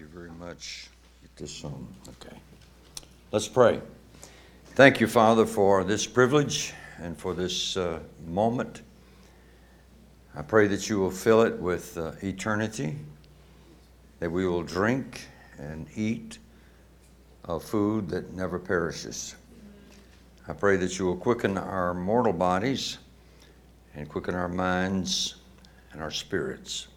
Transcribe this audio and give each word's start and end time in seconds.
you 0.00 0.06
very 0.06 0.30
much. 0.30 0.88
Get 1.20 1.36
this 1.36 1.62
on. 1.62 1.86
Okay. 2.08 2.34
Let's 3.32 3.48
pray. 3.48 3.82
Thank 4.68 4.98
you, 4.98 5.06
Father, 5.06 5.44
for 5.44 5.84
this 5.84 6.06
privilege 6.06 6.72
and 6.98 7.14
for 7.18 7.34
this 7.34 7.76
uh, 7.76 8.00
moment. 8.26 8.80
I 10.34 10.40
pray 10.40 10.68
that 10.68 10.88
you 10.88 10.98
will 10.98 11.10
fill 11.10 11.42
it 11.42 11.54
with 11.58 11.98
uh, 11.98 12.12
eternity, 12.22 12.96
that 14.20 14.30
we 14.30 14.46
will 14.46 14.62
drink 14.62 15.26
and 15.58 15.86
eat 15.94 16.38
of 17.44 17.62
food 17.62 18.08
that 18.08 18.32
never 18.32 18.58
perishes. 18.58 19.36
I 20.48 20.54
pray 20.54 20.76
that 20.76 20.98
you 20.98 21.04
will 21.04 21.16
quicken 21.16 21.58
our 21.58 21.92
mortal 21.92 22.32
bodies 22.32 22.96
and 23.94 24.08
quicken 24.08 24.34
our 24.34 24.48
minds 24.48 25.34
and 25.92 26.00
our 26.00 26.10
spirits. 26.10 26.88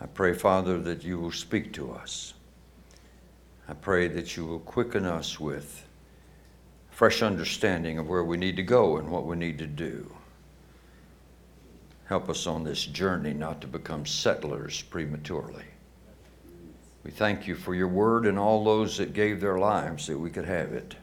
I 0.00 0.06
pray, 0.06 0.34
Father, 0.34 0.78
that 0.78 1.04
you 1.04 1.18
will 1.18 1.32
speak 1.32 1.72
to 1.74 1.92
us. 1.92 2.34
I 3.68 3.74
pray 3.74 4.08
that 4.08 4.36
you 4.36 4.44
will 4.44 4.60
quicken 4.60 5.04
us 5.04 5.40
with 5.40 5.84
fresh 6.90 7.22
understanding 7.22 7.98
of 7.98 8.08
where 8.08 8.24
we 8.24 8.36
need 8.36 8.56
to 8.56 8.62
go 8.62 8.96
and 8.96 9.10
what 9.10 9.26
we 9.26 9.36
need 9.36 9.58
to 9.58 9.66
do. 9.66 10.10
Help 12.06 12.28
us 12.28 12.46
on 12.46 12.62
this 12.62 12.84
journey 12.84 13.34
not 13.34 13.60
to 13.60 13.66
become 13.66 14.06
settlers 14.06 14.80
prematurely. 14.82 15.64
We 17.04 17.10
thank 17.10 17.46
you 17.46 17.54
for 17.54 17.74
your 17.74 17.88
word 17.88 18.26
and 18.26 18.38
all 18.38 18.64
those 18.64 18.96
that 18.98 19.12
gave 19.12 19.40
their 19.40 19.58
lives 19.58 20.06
that 20.06 20.18
we 20.18 20.30
could 20.30 20.44
have 20.44 20.72
it, 20.72 20.96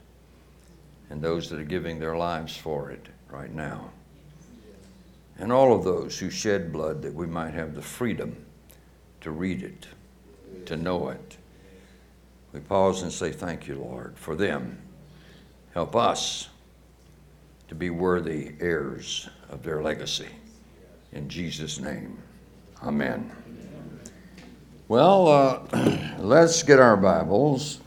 and 1.10 1.22
those 1.22 1.50
that 1.50 1.60
are 1.60 1.66
giving 1.66 2.00
their 2.00 2.18
lives 2.18 2.56
for 2.56 2.90
it 2.90 3.08
right 3.30 3.54
now. 3.54 3.90
And 5.38 5.52
all 5.52 5.76
of 5.76 5.84
those 5.84 6.18
who 6.18 6.30
shed 6.30 6.72
blood 6.72 7.02
that 7.02 7.14
we 7.14 7.28
might 7.28 7.54
have 7.54 7.76
the 7.76 7.82
freedom 7.82 8.43
to 9.24 9.32
read 9.32 9.64
it, 9.64 9.88
to 10.66 10.78
know 10.78 11.10
it. 11.10 11.38
We 12.52 12.60
pause 12.60 13.02
and 13.02 13.12
say, 13.12 13.32
Thank 13.32 13.68
you, 13.68 13.76
Lord, 13.76 14.18
for 14.18 14.36
them. 14.36 14.78
Help 15.74 15.96
us 15.96 16.50
to 17.68 17.76
be 17.76 17.90
worthy 17.90 18.52
heirs 18.60 19.30
of 19.50 19.64
their 19.64 19.82
legacy. 19.82 20.28
In 21.14 21.28
Jesus' 21.30 21.80
name, 21.80 22.18
amen. 22.84 23.32
Well, 24.88 25.28
uh, 25.28 26.16
let's 26.20 26.62
get 26.62 26.80
our 26.80 26.98
Bibles 26.98 27.80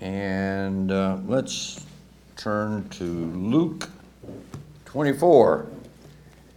and 0.00 0.90
uh, 0.90 1.18
let's 1.26 1.86
turn 2.36 2.88
to 2.90 3.04
Luke 3.04 3.88
24. 4.84 5.68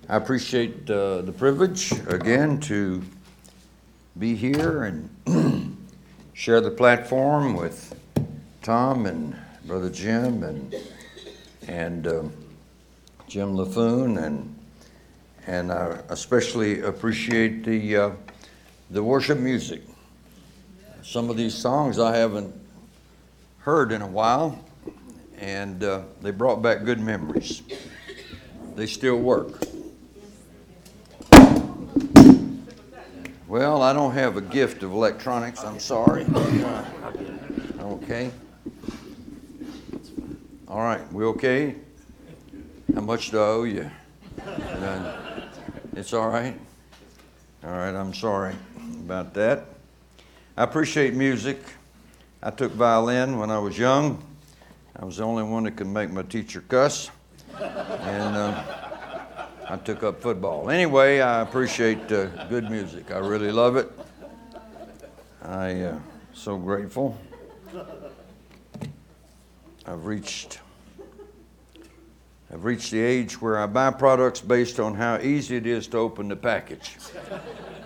I 0.10 0.18
appreciate 0.18 0.90
uh, 0.90 1.22
the 1.22 1.32
privilege 1.32 1.92
again 2.08 2.60
to 2.62 3.02
be 4.20 4.36
here 4.36 4.84
and 4.84 5.78
share 6.34 6.62
the 6.62 6.72
platform 6.72 7.56
with 7.56 7.96
Tom 8.62 9.06
and 9.06 9.36
Brother 9.66 9.90
Jim 9.90 10.44
and 10.44 10.76
and 11.68 12.08
um, 12.08 12.34
Jim 13.28 13.56
Laffoon 13.56 14.22
and 14.24 14.56
and 15.48 15.72
I 15.72 16.00
especially 16.10 16.82
appreciate 16.82 17.64
the 17.64 17.98
uh, 17.98 18.12
the 18.90 19.02
worship 19.02 19.40
music. 19.40 19.82
Some 21.02 21.30
of 21.30 21.38
these 21.38 21.56
songs 21.56 21.98
I 21.98 22.16
haven't 22.16 22.54
heard 23.60 23.92
in 23.92 24.02
a 24.02 24.08
while, 24.08 24.64
and 25.40 25.84
uh, 25.84 26.02
they 26.22 26.32
brought 26.32 26.62
back 26.62 26.84
good 26.84 27.00
memories. 27.00 27.62
They 28.76 28.88
still 28.88 29.18
work. 29.18 29.71
Well, 33.52 33.82
I 33.82 33.92
don't 33.92 34.14
have 34.14 34.38
a 34.38 34.42
gift 34.42 34.82
of 34.82 34.94
electronics, 34.94 35.62
I'm 35.66 35.78
sorry. 35.78 36.26
Okay. 37.82 38.32
All 40.70 40.80
right, 40.80 41.12
we 41.12 41.26
okay? 41.26 41.76
How 42.96 43.02
much 43.02 43.30
do 43.30 43.40
I 43.40 43.42
owe 43.42 43.64
you? 43.64 43.92
None. 44.46 45.50
It's 45.98 46.14
all 46.14 46.30
right? 46.30 46.58
All 47.66 47.72
right, 47.72 47.94
I'm 47.94 48.14
sorry 48.14 48.56
about 49.04 49.34
that. 49.34 49.66
I 50.56 50.64
appreciate 50.64 51.14
music. 51.14 51.60
I 52.42 52.52
took 52.52 52.72
violin 52.72 53.38
when 53.38 53.52
I 53.52 53.60
was 53.60 53.78
young. 53.78 54.24
I 54.96 55.04
was 55.04 55.18
the 55.18 55.24
only 55.24 55.44
one 55.44 55.66
that 55.66 55.76
could 55.76 55.88
make 55.88 56.10
my 56.10 56.24
teacher 56.24 56.62
cuss. 56.70 57.12
And. 57.60 58.38
Uh, 58.38 58.81
I 59.72 59.78
took 59.78 60.04
up 60.04 60.22
football. 60.22 60.70
Anyway, 60.70 61.22
I 61.22 61.40
appreciate 61.40 62.12
uh, 62.12 62.26
good 62.48 62.70
music. 62.70 63.10
I 63.10 63.20
really 63.20 63.54
love 63.54 63.78
it. 63.78 63.90
I 65.42 65.84
uh, 65.84 66.00
so 66.34 66.58
grateful. 66.58 67.18
I've 69.88 70.06
reached 70.06 70.60
I've 72.52 72.66
reached 72.66 72.92
the 72.92 73.00
age 73.00 73.42
where 73.42 73.60
I 73.60 73.66
buy 73.66 73.92
products 73.92 74.42
based 74.42 74.78
on 74.78 74.94
how 74.94 75.20
easy 75.20 75.56
it 75.56 75.66
is 75.66 75.88
to 75.88 76.00
open 76.00 76.28
the 76.28 76.36
package. 76.36 76.98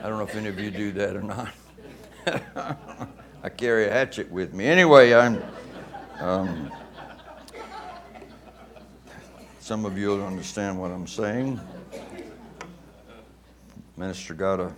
I 0.03 0.09
don't 0.09 0.17
know 0.17 0.23
if 0.23 0.35
any 0.35 0.47
of 0.47 0.59
you 0.59 0.71
do 0.71 0.91
that 0.93 1.15
or 1.15 1.21
not. 1.21 1.53
I 3.43 3.49
carry 3.49 3.85
a 3.85 3.91
hatchet 3.91 4.31
with 4.31 4.55
me. 4.55 4.65
Anyway, 4.65 5.13
I'm. 5.13 5.39
Um, 6.19 6.71
some 9.59 9.85
of 9.85 9.99
you 9.99 10.09
will 10.09 10.25
understand 10.25 10.79
what 10.79 10.89
I'm 10.89 11.07
saying 11.07 11.59
minister 13.97 14.33
got 14.33 14.59
a, 14.59 14.73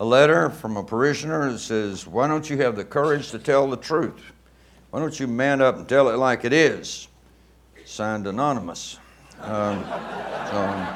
a 0.00 0.04
letter 0.04 0.50
from 0.50 0.76
a 0.76 0.84
parishioner 0.84 1.50
that 1.52 1.58
says, 1.58 2.06
Why 2.06 2.28
don't 2.28 2.48
you 2.48 2.58
have 2.58 2.76
the 2.76 2.84
courage 2.84 3.30
to 3.30 3.38
tell 3.38 3.68
the 3.68 3.76
truth? 3.76 4.32
Why 4.90 5.00
don't 5.00 5.18
you 5.18 5.26
man 5.26 5.60
up 5.60 5.76
and 5.76 5.88
tell 5.88 6.08
it 6.10 6.16
like 6.16 6.44
it 6.44 6.52
is? 6.52 7.08
Signed 7.84 8.26
Anonymous. 8.26 8.98
Um, 9.40 9.78
um, 9.78 10.86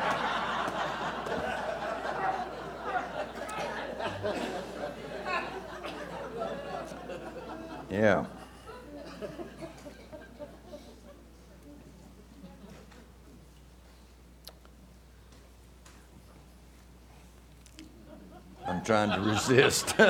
yeah. 7.90 8.26
I'm 18.68 18.84
trying 18.84 19.10
to 19.10 19.20
resist. 19.20 19.96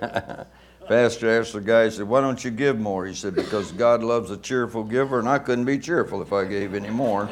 Pastor 0.88 1.40
asked 1.40 1.52
the 1.52 1.60
guy, 1.60 1.84
he 1.84 1.90
said, 1.90 2.08
Why 2.08 2.20
don't 2.20 2.44
you 2.44 2.50
give 2.50 2.78
more? 2.78 3.06
He 3.06 3.14
said, 3.14 3.34
Because 3.34 3.70
God 3.72 4.02
loves 4.02 4.30
a 4.30 4.36
cheerful 4.36 4.82
giver, 4.82 5.18
and 5.18 5.28
I 5.28 5.38
couldn't 5.38 5.64
be 5.64 5.78
cheerful 5.78 6.20
if 6.20 6.32
I 6.32 6.44
gave 6.44 6.74
any 6.74 6.90
more. 6.90 7.28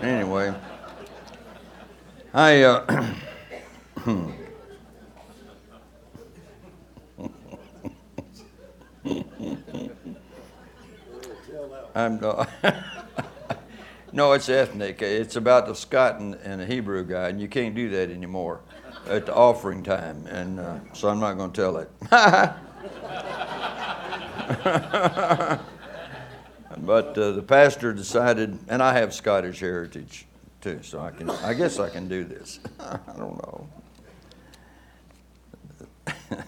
Anyway, 0.00 0.54
I. 2.32 2.62
Uh, 2.62 3.14
I'm 11.94 12.20
not. 12.20 12.48
No, 14.12 14.32
it's 14.32 14.48
ethnic. 14.48 15.02
It's 15.02 15.36
about 15.36 15.66
the 15.66 15.74
Scot 15.74 16.20
and, 16.20 16.34
and 16.36 16.60
the 16.60 16.66
Hebrew 16.66 17.04
guy, 17.04 17.28
and 17.28 17.40
you 17.40 17.48
can't 17.48 17.74
do 17.74 17.90
that 17.90 18.10
anymore 18.10 18.60
at 19.08 19.26
the 19.26 19.34
offering 19.34 19.82
time. 19.82 20.26
And 20.26 20.60
uh, 20.60 20.78
so 20.92 21.08
I'm 21.08 21.20
not 21.20 21.34
going 21.34 21.52
to 21.52 21.60
tell 21.60 21.76
it. 21.78 21.90
but 26.78 27.18
uh, 27.18 27.32
the 27.32 27.42
pastor 27.42 27.92
decided, 27.92 28.58
and 28.68 28.82
I 28.82 28.92
have 28.94 29.12
Scottish 29.12 29.60
heritage 29.60 30.26
too, 30.60 30.80
so 30.82 31.00
I 31.00 31.10
can. 31.10 31.30
I 31.30 31.54
guess 31.54 31.78
I 31.78 31.88
can 31.88 32.08
do 32.08 32.24
this. 32.24 32.60
I 32.80 32.98
don't 33.16 33.36
know. 33.42 33.68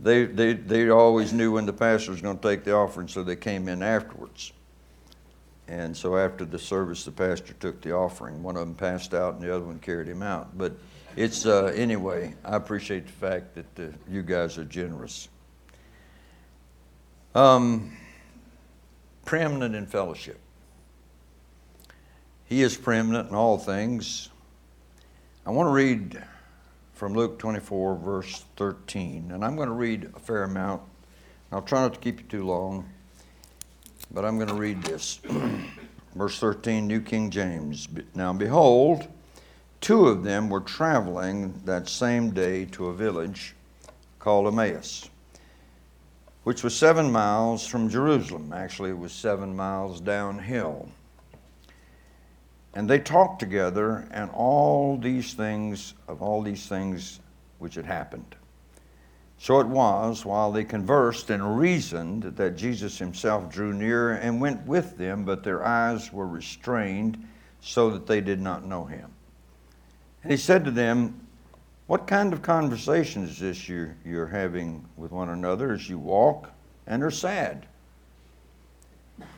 they, 0.00 0.24
they, 0.26 0.52
they 0.52 0.90
always 0.90 1.32
knew 1.32 1.52
when 1.52 1.66
the 1.66 1.72
pastor 1.72 2.10
was 2.10 2.20
going 2.20 2.38
to 2.38 2.48
take 2.48 2.64
the 2.64 2.74
offering, 2.74 3.08
so 3.08 3.22
they 3.22 3.36
came 3.36 3.68
in 3.68 3.82
afterwards. 3.82 4.52
And 5.68 5.96
so 5.96 6.16
after 6.16 6.44
the 6.44 6.58
service, 6.58 7.04
the 7.04 7.12
pastor 7.12 7.54
took 7.54 7.80
the 7.80 7.92
offering. 7.92 8.42
One 8.42 8.56
of 8.56 8.66
them 8.66 8.74
passed 8.74 9.14
out, 9.14 9.34
and 9.34 9.42
the 9.42 9.54
other 9.54 9.64
one 9.64 9.78
carried 9.78 10.08
him 10.08 10.22
out. 10.22 10.56
But 10.58 10.72
it's 11.16 11.46
uh, 11.46 11.72
anyway. 11.76 12.34
I 12.44 12.56
appreciate 12.56 13.06
the 13.06 13.12
fact 13.12 13.54
that 13.54 13.78
uh, 13.78 13.92
you 14.08 14.22
guys 14.22 14.58
are 14.58 14.64
generous. 14.64 15.28
Um, 17.34 17.96
preeminent 19.24 19.74
in 19.74 19.86
fellowship. 19.86 20.38
He 22.44 22.62
is 22.62 22.76
preeminent 22.76 23.30
in 23.30 23.34
all 23.34 23.56
things. 23.56 24.28
I 25.46 25.50
want 25.50 25.68
to 25.68 25.72
read 25.72 26.22
from 26.92 27.14
Luke 27.14 27.38
24, 27.38 27.96
verse 27.96 28.44
13, 28.56 29.30
and 29.32 29.44
I'm 29.44 29.56
going 29.56 29.68
to 29.68 29.74
read 29.74 30.10
a 30.14 30.20
fair 30.20 30.44
amount. 30.44 30.82
I'll 31.50 31.62
try 31.62 31.80
not 31.80 31.94
to 31.94 32.00
keep 32.00 32.20
you 32.20 32.26
too 32.26 32.44
long. 32.44 32.88
But 34.12 34.26
I'm 34.26 34.36
going 34.36 34.48
to 34.48 34.54
read 34.54 34.82
this. 34.82 35.20
Verse 36.14 36.38
13, 36.38 36.86
New 36.86 37.00
King 37.00 37.30
James. 37.30 37.88
Now 38.14 38.34
behold, 38.34 39.08
two 39.80 40.06
of 40.06 40.22
them 40.22 40.50
were 40.50 40.60
traveling 40.60 41.58
that 41.64 41.88
same 41.88 42.30
day 42.30 42.66
to 42.66 42.88
a 42.88 42.92
village 42.92 43.54
called 44.18 44.46
Emmaus, 44.46 45.08
which 46.44 46.62
was 46.62 46.76
seven 46.76 47.10
miles 47.10 47.66
from 47.66 47.88
Jerusalem. 47.88 48.52
Actually, 48.52 48.90
it 48.90 48.98
was 48.98 49.12
seven 49.12 49.56
miles 49.56 50.00
downhill. 50.00 50.88
And 52.74 52.88
they 52.88 52.98
talked 52.98 53.40
together, 53.40 54.06
and 54.10 54.30
all 54.30 54.98
these 54.98 55.32
things, 55.32 55.94
of 56.06 56.20
all 56.20 56.42
these 56.42 56.66
things 56.66 57.20
which 57.58 57.74
had 57.74 57.86
happened. 57.86 58.36
So 59.42 59.58
it 59.58 59.66
was, 59.66 60.24
while 60.24 60.52
they 60.52 60.62
conversed 60.62 61.28
and 61.28 61.58
reasoned, 61.58 62.22
that 62.36 62.56
Jesus 62.56 62.96
himself 62.96 63.50
drew 63.50 63.72
near 63.72 64.12
and 64.12 64.40
went 64.40 64.64
with 64.68 64.96
them, 64.96 65.24
but 65.24 65.42
their 65.42 65.66
eyes 65.66 66.12
were 66.12 66.28
restrained, 66.28 67.26
so 67.60 67.90
that 67.90 68.06
they 68.06 68.20
did 68.20 68.40
not 68.40 68.64
know 68.64 68.84
him. 68.84 69.10
And 70.22 70.30
he 70.30 70.38
said 70.38 70.64
to 70.64 70.70
them, 70.70 71.26
What 71.88 72.06
kind 72.06 72.32
of 72.32 72.42
conversation 72.42 73.24
is 73.24 73.40
this 73.40 73.68
you're, 73.68 73.96
you're 74.04 74.28
having 74.28 74.88
with 74.96 75.10
one 75.10 75.30
another 75.30 75.72
as 75.72 75.90
you 75.90 75.98
walk 75.98 76.48
and 76.86 77.02
are 77.02 77.10
sad? 77.10 77.66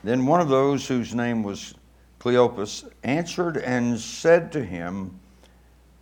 Then 0.02 0.26
one 0.26 0.42
of 0.42 0.50
those 0.50 0.86
whose 0.86 1.14
name 1.14 1.42
was 1.42 1.76
Cleopas 2.20 2.86
answered 3.04 3.56
and 3.56 3.98
said 3.98 4.52
to 4.52 4.62
him, 4.62 5.18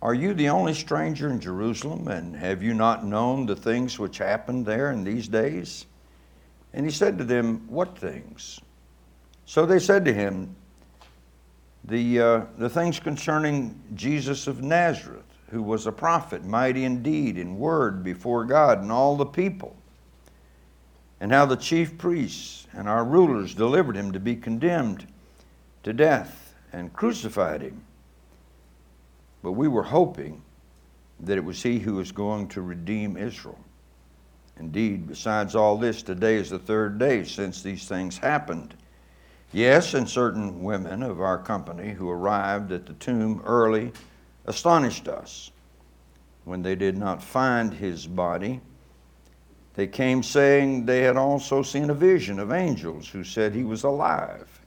Are 0.03 0.13
you 0.13 0.33
the 0.33 0.49
only 0.49 0.73
stranger 0.73 1.29
in 1.29 1.39
Jerusalem, 1.39 2.09
and 2.09 2.35
have 2.35 2.61
you 2.61 2.73
not 2.73 3.05
known 3.05 3.45
the 3.45 3.55
things 3.55 3.97
which 3.97 4.17
happened 4.17 4.65
there 4.65 4.91
in 4.91 5.05
these 5.05 5.29
days? 5.29 5.85
And 6.73 6.85
he 6.85 6.91
said 6.91 7.17
to 7.19 7.23
them, 7.23 7.63
What 7.69 7.97
things? 7.97 8.59
So 9.45 9.65
they 9.65 9.79
said 9.79 10.03
to 10.03 10.13
him, 10.13 10.57
the, 11.85 12.19
uh, 12.19 12.41
the 12.57 12.69
things 12.69 12.99
concerning 12.99 13.81
Jesus 13.95 14.45
of 14.45 14.61
Nazareth, 14.61 15.23
who 15.51 15.63
was 15.63 15.87
a 15.87 15.91
prophet, 15.93 16.43
mighty 16.43 16.83
in 16.83 17.01
deed 17.01 17.41
word 17.47 18.03
before 18.03 18.43
God 18.43 18.81
and 18.81 18.91
all 18.91 19.15
the 19.15 19.25
people, 19.25 19.73
and 21.21 21.31
how 21.31 21.45
the 21.45 21.55
chief 21.55 21.97
priests 21.97 22.67
and 22.73 22.89
our 22.89 23.05
rulers 23.05 23.55
delivered 23.55 23.95
him 23.95 24.11
to 24.11 24.19
be 24.19 24.35
condemned 24.35 25.07
to 25.83 25.93
death 25.93 26.55
and 26.73 26.91
crucified 26.91 27.61
him. 27.61 27.85
But 29.43 29.51
we 29.51 29.67
were 29.67 29.83
hoping 29.83 30.41
that 31.19 31.37
it 31.37 31.43
was 31.43 31.61
he 31.61 31.77
who 31.77 31.95
was 31.95 32.11
going 32.11 32.47
to 32.49 32.61
redeem 32.61 33.17
Israel. 33.17 33.59
Indeed, 34.57 35.07
besides 35.07 35.55
all 35.55 35.77
this, 35.77 36.01
today 36.01 36.35
is 36.35 36.49
the 36.49 36.59
third 36.59 36.97
day 36.97 37.23
since 37.23 37.61
these 37.61 37.87
things 37.87 38.17
happened. 38.17 38.75
Yes, 39.51 39.93
and 39.93 40.09
certain 40.09 40.63
women 40.63 41.03
of 41.03 41.21
our 41.21 41.37
company 41.37 41.91
who 41.91 42.09
arrived 42.09 42.71
at 42.71 42.85
the 42.85 42.93
tomb 42.93 43.41
early 43.45 43.91
astonished 44.45 45.07
us. 45.07 45.51
When 46.45 46.61
they 46.61 46.75
did 46.75 46.97
not 46.97 47.21
find 47.21 47.73
his 47.73 48.07
body, 48.07 48.61
they 49.75 49.87
came 49.87 50.23
saying 50.23 50.85
they 50.85 51.01
had 51.01 51.17
also 51.17 51.63
seen 51.63 51.89
a 51.89 51.95
vision 51.95 52.39
of 52.39 52.51
angels 52.51 53.07
who 53.07 53.23
said 53.23 53.53
he 53.53 53.63
was 53.63 53.83
alive. 53.83 54.62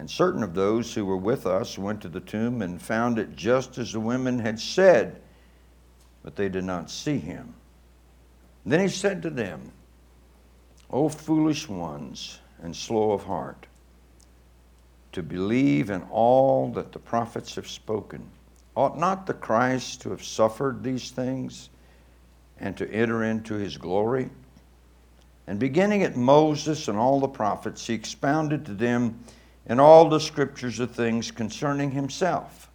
And 0.00 0.10
certain 0.10 0.42
of 0.42 0.54
those 0.54 0.94
who 0.94 1.04
were 1.04 1.18
with 1.18 1.44
us 1.46 1.76
went 1.76 2.00
to 2.00 2.08
the 2.08 2.20
tomb 2.20 2.62
and 2.62 2.80
found 2.80 3.18
it 3.18 3.36
just 3.36 3.76
as 3.76 3.92
the 3.92 4.00
women 4.00 4.38
had 4.38 4.58
said, 4.58 5.20
but 6.22 6.36
they 6.36 6.48
did 6.48 6.64
not 6.64 6.90
see 6.90 7.18
him. 7.18 7.52
Then 8.64 8.80
he 8.80 8.88
said 8.88 9.20
to 9.20 9.28
them, 9.28 9.72
O 10.88 11.10
foolish 11.10 11.68
ones 11.68 12.38
and 12.62 12.74
slow 12.74 13.12
of 13.12 13.24
heart 13.24 13.66
to 15.12 15.22
believe 15.22 15.90
in 15.90 16.00
all 16.04 16.72
that 16.72 16.92
the 16.92 16.98
prophets 16.98 17.54
have 17.56 17.68
spoken. 17.68 18.26
Ought 18.74 18.98
not 18.98 19.26
the 19.26 19.34
Christ 19.34 20.00
to 20.00 20.10
have 20.12 20.24
suffered 20.24 20.82
these 20.82 21.10
things 21.10 21.68
and 22.58 22.74
to 22.78 22.90
enter 22.90 23.24
into 23.24 23.52
his 23.52 23.76
glory? 23.76 24.30
And 25.46 25.58
beginning 25.58 26.04
at 26.04 26.16
Moses 26.16 26.88
and 26.88 26.96
all 26.96 27.20
the 27.20 27.28
prophets, 27.28 27.86
he 27.86 27.92
expounded 27.92 28.64
to 28.64 28.72
them 28.72 29.22
in 29.70 29.80
all 29.80 30.10
the 30.10 30.20
scriptures 30.20 30.80
of 30.80 30.90
things 30.90 31.30
concerning 31.30 31.92
himself. 31.92 32.68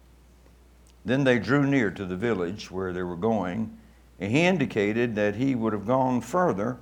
Then 1.04 1.22
they 1.22 1.38
drew 1.38 1.64
near 1.64 1.92
to 1.92 2.04
the 2.04 2.16
village 2.16 2.68
where 2.68 2.92
they 2.92 3.04
were 3.04 3.14
going, 3.14 3.78
and 4.18 4.32
he 4.32 4.40
indicated 4.40 5.14
that 5.14 5.36
he 5.36 5.54
would 5.54 5.72
have 5.72 5.86
gone 5.86 6.20
further, 6.20 6.78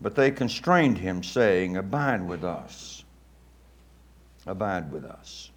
but 0.00 0.14
they 0.14 0.30
constrained 0.30 0.96
him, 0.96 1.22
saying, 1.22 1.76
Abide 1.76 2.26
with 2.26 2.42
us 2.42 3.02
abide 4.46 4.90
with 4.90 5.04
us. 5.04 5.50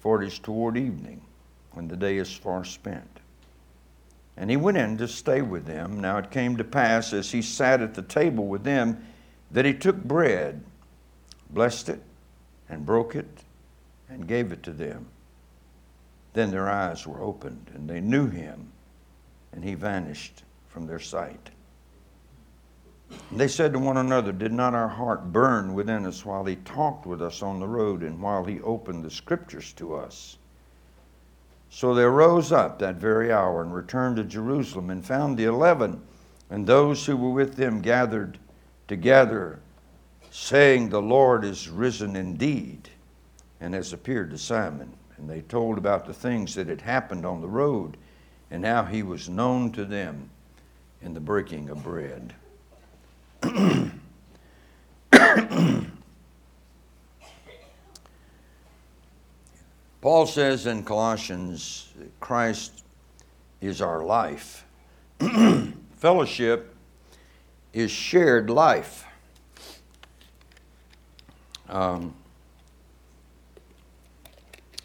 For 0.00 0.22
it 0.22 0.26
is 0.26 0.38
toward 0.38 0.76
evening, 0.76 1.20
when 1.72 1.88
the 1.88 1.96
day 1.96 2.18
is 2.18 2.32
far 2.32 2.64
spent. 2.64 3.20
And 4.36 4.50
he 4.50 4.56
went 4.56 4.76
in 4.76 4.98
to 4.98 5.08
stay 5.08 5.42
with 5.42 5.66
them. 5.66 6.00
Now 6.00 6.18
it 6.18 6.30
came 6.30 6.56
to 6.56 6.64
pass, 6.64 7.12
as 7.12 7.32
he 7.32 7.42
sat 7.42 7.80
at 7.80 7.94
the 7.94 8.02
table 8.02 8.46
with 8.46 8.64
them, 8.64 9.04
that 9.50 9.64
he 9.64 9.72
took 9.72 10.02
bread, 10.02 10.62
blessed 11.50 11.88
it, 11.88 12.02
and 12.68 12.86
broke 12.86 13.14
it, 13.14 13.44
and 14.08 14.26
gave 14.26 14.52
it 14.52 14.62
to 14.62 14.72
them. 14.72 15.06
Then 16.32 16.50
their 16.50 16.68
eyes 16.68 17.06
were 17.06 17.22
opened, 17.22 17.70
and 17.74 17.88
they 17.88 18.00
knew 18.00 18.28
him, 18.28 18.72
and 19.52 19.64
he 19.64 19.74
vanished 19.74 20.42
from 20.68 20.86
their 20.86 20.98
sight. 20.98 21.50
They 23.30 23.48
said 23.48 23.72
to 23.72 23.78
one 23.78 23.96
another, 23.96 24.32
Did 24.32 24.52
not 24.52 24.74
our 24.74 24.88
heart 24.88 25.32
burn 25.32 25.74
within 25.74 26.04
us 26.06 26.24
while 26.24 26.44
he 26.44 26.56
talked 26.56 27.06
with 27.06 27.22
us 27.22 27.42
on 27.42 27.60
the 27.60 27.68
road 27.68 28.02
and 28.02 28.20
while 28.20 28.44
he 28.44 28.60
opened 28.60 29.04
the 29.04 29.10
scriptures 29.10 29.72
to 29.74 29.94
us? 29.94 30.38
So 31.70 31.94
they 31.94 32.04
rose 32.04 32.52
up 32.52 32.78
that 32.80 32.96
very 32.96 33.32
hour 33.32 33.62
and 33.62 33.74
returned 33.74 34.16
to 34.16 34.24
Jerusalem 34.24 34.90
and 34.90 35.04
found 35.04 35.36
the 35.36 35.44
eleven 35.44 36.02
and 36.50 36.66
those 36.66 37.06
who 37.06 37.16
were 37.16 37.30
with 37.30 37.56
them 37.56 37.80
gathered 37.80 38.38
together, 38.88 39.60
saying, 40.36 40.90
The 40.90 41.00
Lord 41.00 41.44
is 41.44 41.68
risen 41.68 42.14
indeed 42.14 42.90
and 43.60 43.72
has 43.74 43.92
appeared 43.92 44.30
to 44.30 44.38
Simon. 44.38 44.92
And 45.16 45.28
they 45.30 45.40
told 45.40 45.78
about 45.78 46.06
the 46.06 46.12
things 46.12 46.54
that 46.54 46.68
had 46.68 46.82
happened 46.82 47.24
on 47.24 47.40
the 47.40 47.48
road 47.48 47.96
and 48.50 48.64
how 48.64 48.84
he 48.84 49.02
was 49.02 49.30
known 49.30 49.72
to 49.72 49.84
them 49.86 50.28
in 51.00 51.14
the 51.14 51.20
breaking 51.20 51.70
of 51.70 51.82
bread. 51.82 52.34
Paul 60.02 60.26
says 60.26 60.66
in 60.66 60.84
Colossians, 60.84 61.94
Christ 62.20 62.84
is 63.62 63.80
our 63.80 64.04
life. 64.04 64.66
Fellowship 65.96 66.76
is 67.72 67.90
shared 67.90 68.50
life. 68.50 69.05
Um, 71.68 72.14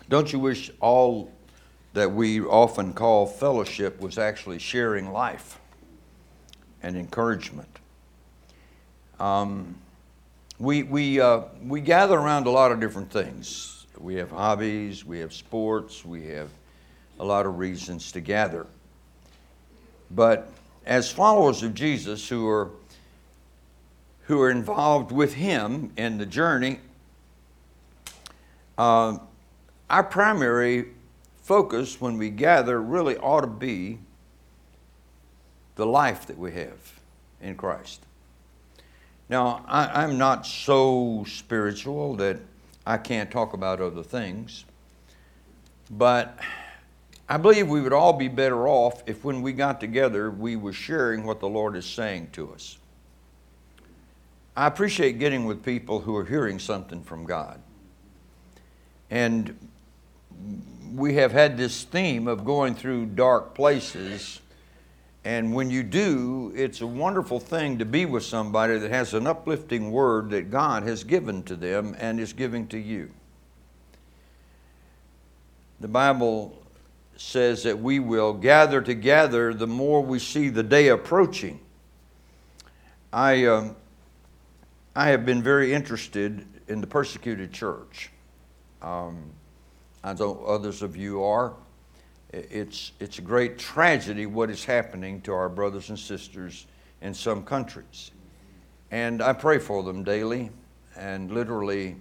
don't 0.10 0.32
you 0.34 0.40
wish 0.40 0.72
all 0.80 1.32
that 1.94 2.12
we 2.12 2.42
often 2.42 2.94
call 2.94 3.26
fellowship 3.26 4.00
was 4.02 4.18
actually 4.18 4.60
sharing 4.60 5.12
life 5.12 5.60
and 6.84 6.98
encouragement? 6.98 7.80
Um, 9.20 9.76
we, 10.60 10.84
we, 10.84 11.20
uh, 11.20 11.42
we 11.66 11.82
gather 11.82 12.18
around 12.18 12.46
a 12.48 12.52
lot 12.52 12.72
of 12.72 12.80
different 12.80 13.12
things. 13.12 13.86
We 13.98 14.16
have 14.16 14.32
hobbies, 14.32 15.06
we 15.06 15.20
have 15.20 15.34
sports, 15.34 16.04
we 16.04 16.26
have 16.28 16.50
a 17.20 17.26
lot 17.26 17.46
of 17.46 17.60
reasons 17.60 18.12
to 18.14 18.22
gather. 18.22 18.66
But 20.10 20.52
as 20.86 21.12
followers 21.12 21.64
of 21.64 21.74
Jesus 21.74 22.28
who 22.28 22.48
are, 22.48 22.72
who 24.32 24.40
are 24.42 24.50
involved 24.50 25.12
with 25.12 25.34
Him 25.34 25.92
in 25.98 26.18
the 26.18 26.26
journey, 26.26 26.80
uh, 28.78 29.18
our 29.90 30.04
primary 30.06 30.86
focus 31.44 32.00
when 32.00 32.18
we 32.18 32.30
gather 32.30 32.82
really 32.82 33.18
ought 33.18 33.42
to 33.42 33.48
be 33.48 34.00
the 35.76 35.86
life 35.86 36.28
that 36.28 36.38
we 36.38 36.54
have 36.54 36.94
in 37.42 37.58
Christ. 37.58 38.06
Now, 39.28 39.66
I, 39.68 40.06
am 40.06 40.18
not 40.18 40.46
so 40.46 41.26
spiritual 41.28 42.16
that 42.16 42.40
I 42.88 43.00
can't 43.00 43.30
talk 43.30 43.52
about 43.52 43.82
other 43.82 44.02
things, 44.02 44.64
but 45.90 46.40
I 47.28 47.36
believe 47.36 47.68
we 47.68 47.82
would 47.82 47.92
all 47.92 48.14
be 48.14 48.30
better 48.30 48.66
off 48.66 49.04
if 49.06 49.26
when 49.26 49.42
we 49.42 49.52
got 49.52 49.82
together 49.82 50.32
we 50.32 50.56
were 50.56 50.72
sharing 50.72 51.26
what 51.26 51.42
the 51.42 51.50
Lord 51.50 51.76
is 51.76 51.86
saying 51.86 52.30
to 52.32 52.54
us. 52.54 52.78
I 54.56 54.68
appreciate 54.68 55.20
getting 55.20 55.46
with 55.46 55.64
people 55.64 56.02
who 56.02 56.16
are 56.16 56.26
hearing 56.26 56.60
something 56.60 57.04
from 57.04 57.26
God. 57.26 57.62
And 59.10 59.58
we 60.94 61.16
have 61.16 61.32
had 61.32 61.58
this 61.58 61.84
theme 61.84 62.28
of 62.28 62.44
going 62.44 62.76
through 62.76 63.08
dark 63.08 63.56
places 63.56 64.42
and 65.24 65.54
when 65.54 65.70
you 65.70 65.84
do, 65.84 66.52
it's 66.56 66.82
a 66.82 66.88
wonderful 66.88 67.40
thing 67.40 67.78
to 67.78 67.86
be 67.86 68.06
with 68.06 68.24
somebody 68.24 68.80
that 68.80 68.90
has 68.90 69.14
an 69.14 69.28
uplifting 69.28 69.92
word 69.92 70.32
that 70.32 70.50
God 70.50 70.84
has 70.84 71.04
given 71.04 71.44
to 71.44 71.56
them 71.56 71.96
and 72.00 72.20
is 72.20 72.34
giving 72.34 72.68
to 72.68 72.78
you. 72.78 73.12
the 75.80 75.88
Bible 75.88 76.58
says 77.18 77.64
that 77.64 77.80
we 77.80 78.00
will 78.00 78.34
gather 78.34 78.82
together 78.82 79.54
the 79.54 79.68
more 79.68 80.02
we 80.02 80.18
see 80.18 80.50
the 80.50 80.64
day 80.64 80.88
approaching. 80.88 81.60
I, 83.14 83.46
um, 83.46 83.76
I 84.94 85.08
have 85.08 85.26
been 85.26 85.42
very 85.42 85.74
interested 85.74 86.46
in 86.68 86.82
the 86.82 86.88
persecuted 86.88 87.54
church. 87.54 88.12
Um, 88.82 89.32
I 90.04 90.14
know 90.14 90.44
others 90.46 90.82
of 90.82 90.98
you 90.98 91.24
are. 91.24 91.54
It's, 92.34 92.92
it's 93.00 93.18
a 93.18 93.22
great 93.22 93.58
tragedy 93.58 94.26
what 94.26 94.50
is 94.50 94.66
happening 94.66 95.22
to 95.22 95.34
our 95.34 95.48
brothers 95.48 95.90
and 95.90 95.98
sisters 95.98 96.68
in 97.02 97.14
some 97.14 97.44
countries. 97.44 98.12
And 98.90 99.22
I 99.22 99.32
pray 99.32 99.60
for 99.60 99.82
them 99.82 100.04
daily 100.04 100.50
and 100.98 101.32
literally 101.32 101.96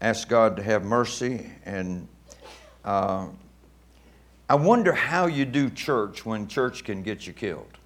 ask 0.00 0.26
God 0.26 0.56
to 0.56 0.62
have 0.62 0.82
mercy. 0.82 1.50
And 1.66 2.08
uh, 2.86 3.26
I 4.48 4.54
wonder 4.54 4.94
how 4.94 5.26
you 5.26 5.44
do 5.44 5.68
church 5.68 6.24
when 6.24 6.48
church 6.48 6.84
can 6.84 7.02
get 7.02 7.26
you 7.26 7.34
killed. 7.34 7.76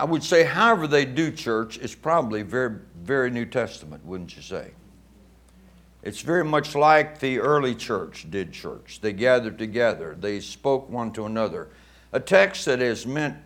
I 0.00 0.04
would 0.04 0.24
say, 0.24 0.44
however, 0.44 0.86
they 0.86 1.04
do 1.04 1.30
church 1.30 1.76
is 1.76 1.94
probably 1.94 2.40
very, 2.40 2.78
very 3.02 3.30
New 3.30 3.44
Testament, 3.44 4.02
wouldn't 4.02 4.34
you 4.34 4.40
say? 4.40 4.70
It's 6.02 6.22
very 6.22 6.42
much 6.42 6.74
like 6.74 7.18
the 7.20 7.38
early 7.38 7.74
church 7.74 8.26
did 8.30 8.50
church. 8.50 9.00
They 9.02 9.12
gathered 9.12 9.58
together, 9.58 10.16
they 10.18 10.40
spoke 10.40 10.88
one 10.88 11.12
to 11.12 11.26
another. 11.26 11.68
A 12.14 12.18
text 12.18 12.64
that 12.64 12.78
has 12.78 13.06
meant 13.06 13.36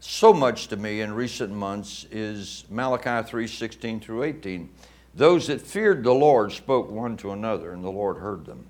so 0.00 0.32
much 0.32 0.68
to 0.68 0.78
me 0.78 1.02
in 1.02 1.12
recent 1.12 1.52
months 1.52 2.06
is 2.10 2.64
Malachi 2.70 3.28
3 3.28 3.46
16 3.46 4.00
through 4.00 4.22
18. 4.22 4.70
Those 5.14 5.48
that 5.48 5.60
feared 5.60 6.04
the 6.04 6.14
Lord 6.14 6.52
spoke 6.52 6.90
one 6.90 7.18
to 7.18 7.32
another, 7.32 7.74
and 7.74 7.84
the 7.84 7.90
Lord 7.90 8.16
heard 8.16 8.46
them. 8.46 8.64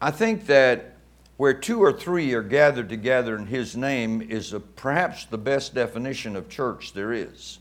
I 0.00 0.10
think 0.10 0.46
that 0.46 0.94
where 1.38 1.54
two 1.54 1.80
or 1.80 1.92
three 1.92 2.34
are 2.34 2.42
gathered 2.42 2.88
together 2.88 3.34
in 3.36 3.46
His 3.46 3.76
name 3.76 4.20
is 4.20 4.52
a, 4.52 4.60
perhaps 4.60 5.24
the 5.24 5.38
best 5.38 5.72
definition 5.72 6.36
of 6.36 6.50
church 6.50 6.92
there 6.92 7.12
is. 7.12 7.60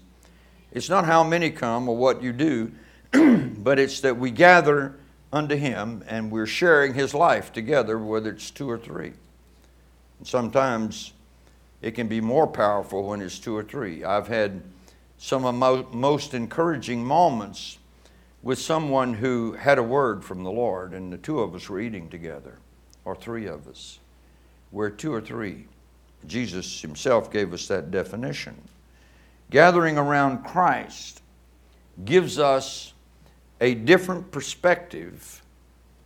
It's 0.73 0.89
not 0.89 1.05
how 1.05 1.23
many 1.23 1.51
come 1.51 1.87
or 1.87 1.95
what 1.95 2.21
you 2.21 2.33
do, 2.33 2.71
but 3.57 3.79
it's 3.79 4.01
that 4.01 4.17
we 4.17 4.31
gather 4.31 4.95
unto 5.31 5.55
Him 5.55 6.03
and 6.07 6.31
we're 6.31 6.47
sharing 6.47 6.95
His 6.95 7.13
life 7.13 7.53
together, 7.53 7.97
whether 7.99 8.31
it's 8.31 8.51
two 8.51 8.69
or 8.69 8.79
three. 8.79 9.13
And 10.17 10.27
sometimes 10.27 11.13
it 11.81 11.91
can 11.91 12.07
be 12.07 12.19
more 12.19 12.47
powerful 12.47 13.07
when 13.07 13.21
it's 13.21 13.37
two 13.37 13.55
or 13.55 13.63
three. 13.63 14.03
I've 14.03 14.27
had 14.27 14.63
some 15.19 15.45
of 15.45 15.53
my 15.53 15.85
most 15.91 16.33
encouraging 16.33 17.05
moments 17.05 17.77
with 18.41 18.57
someone 18.57 19.13
who 19.13 19.53
had 19.53 19.77
a 19.77 19.83
word 19.83 20.23
from 20.23 20.43
the 20.43 20.51
Lord, 20.51 20.93
and 20.93 21.13
the 21.13 21.17
two 21.17 21.39
of 21.39 21.53
us 21.53 21.69
were 21.69 21.79
eating 21.79 22.09
together, 22.09 22.57
or 23.07 23.15
three 23.15 23.45
of 23.45 23.69
us. 23.69 23.99
We're 24.73 24.89
two 24.89 25.13
or 25.13 25.21
three. 25.21 25.65
Jesus 26.27 26.81
himself 26.81 27.31
gave 27.31 27.53
us 27.53 27.65
that 27.69 27.89
definition. 27.89 28.61
Gathering 29.49 29.97
around 29.97 30.43
Christ 30.43 31.21
gives 32.03 32.37
us 32.37 32.91
a 33.61 33.75
different 33.75 34.29
perspective 34.29 35.41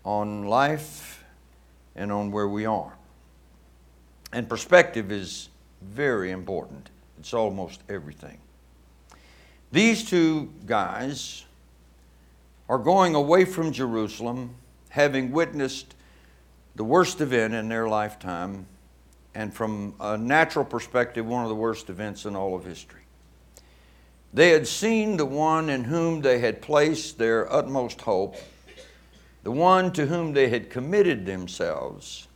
on 0.05 0.45
life 0.45 1.23
and 1.95 2.11
on 2.11 2.31
where 2.31 2.47
we 2.47 2.67
are. 2.67 2.93
And 4.31 4.47
perspective 4.47 5.11
is 5.11 5.49
very 5.81 6.29
important, 6.29 6.91
it's 7.19 7.33
almost 7.33 7.81
everything. 7.89 8.37
These 9.71 10.05
two 10.05 10.53
guys 10.67 11.45
are 12.69 12.77
going 12.77 13.15
away 13.15 13.45
from 13.45 13.71
Jerusalem, 13.71 14.53
having 14.89 15.31
witnessed 15.31 15.95
the 16.75 16.83
worst 16.83 17.21
event 17.21 17.53
in 17.53 17.69
their 17.69 17.87
lifetime, 17.87 18.65
and 19.35 19.53
from 19.53 19.93
a 19.99 20.17
natural 20.17 20.65
perspective, 20.65 21.25
one 21.25 21.43
of 21.43 21.49
the 21.49 21.55
worst 21.55 21.89
events 21.89 22.25
in 22.25 22.35
all 22.35 22.55
of 22.55 22.65
history. 22.65 23.01
They 24.33 24.49
had 24.49 24.67
seen 24.67 25.17
the 25.17 25.25
one 25.25 25.69
in 25.69 25.83
whom 25.83 26.21
they 26.21 26.39
had 26.39 26.61
placed 26.61 27.17
their 27.17 27.51
utmost 27.51 28.01
hope, 28.01 28.35
the 29.43 29.51
one 29.51 29.91
to 29.93 30.05
whom 30.05 30.33
they 30.33 30.49
had 30.49 30.69
committed 30.69 31.25
themselves, 31.25 32.27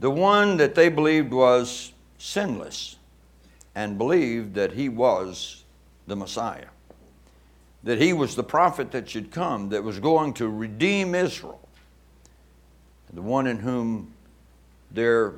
the 0.00 0.10
one 0.10 0.56
that 0.58 0.74
they 0.74 0.88
believed 0.88 1.32
was 1.32 1.92
sinless, 2.18 2.96
and 3.74 3.96
believed 3.96 4.54
that 4.54 4.72
he 4.72 4.88
was 4.88 5.64
the 6.06 6.16
Messiah 6.16 6.66
that 7.84 8.00
he 8.00 8.12
was 8.12 8.34
the 8.34 8.42
prophet 8.42 8.90
that 8.92 9.08
should 9.08 9.30
come, 9.30 9.68
that 9.68 9.84
was 9.84 10.00
going 10.00 10.32
to 10.34 10.48
redeem 10.48 11.14
Israel, 11.14 11.63
the 13.14 13.22
one 13.22 13.46
in 13.46 13.58
whom 13.58 14.12
their 14.90 15.34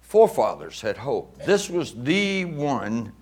forefathers 0.00 0.80
had 0.80 0.98
hoped. 0.98 1.44
This 1.46 1.68
was 1.68 1.94
the 1.94 2.44
one, 2.44 3.12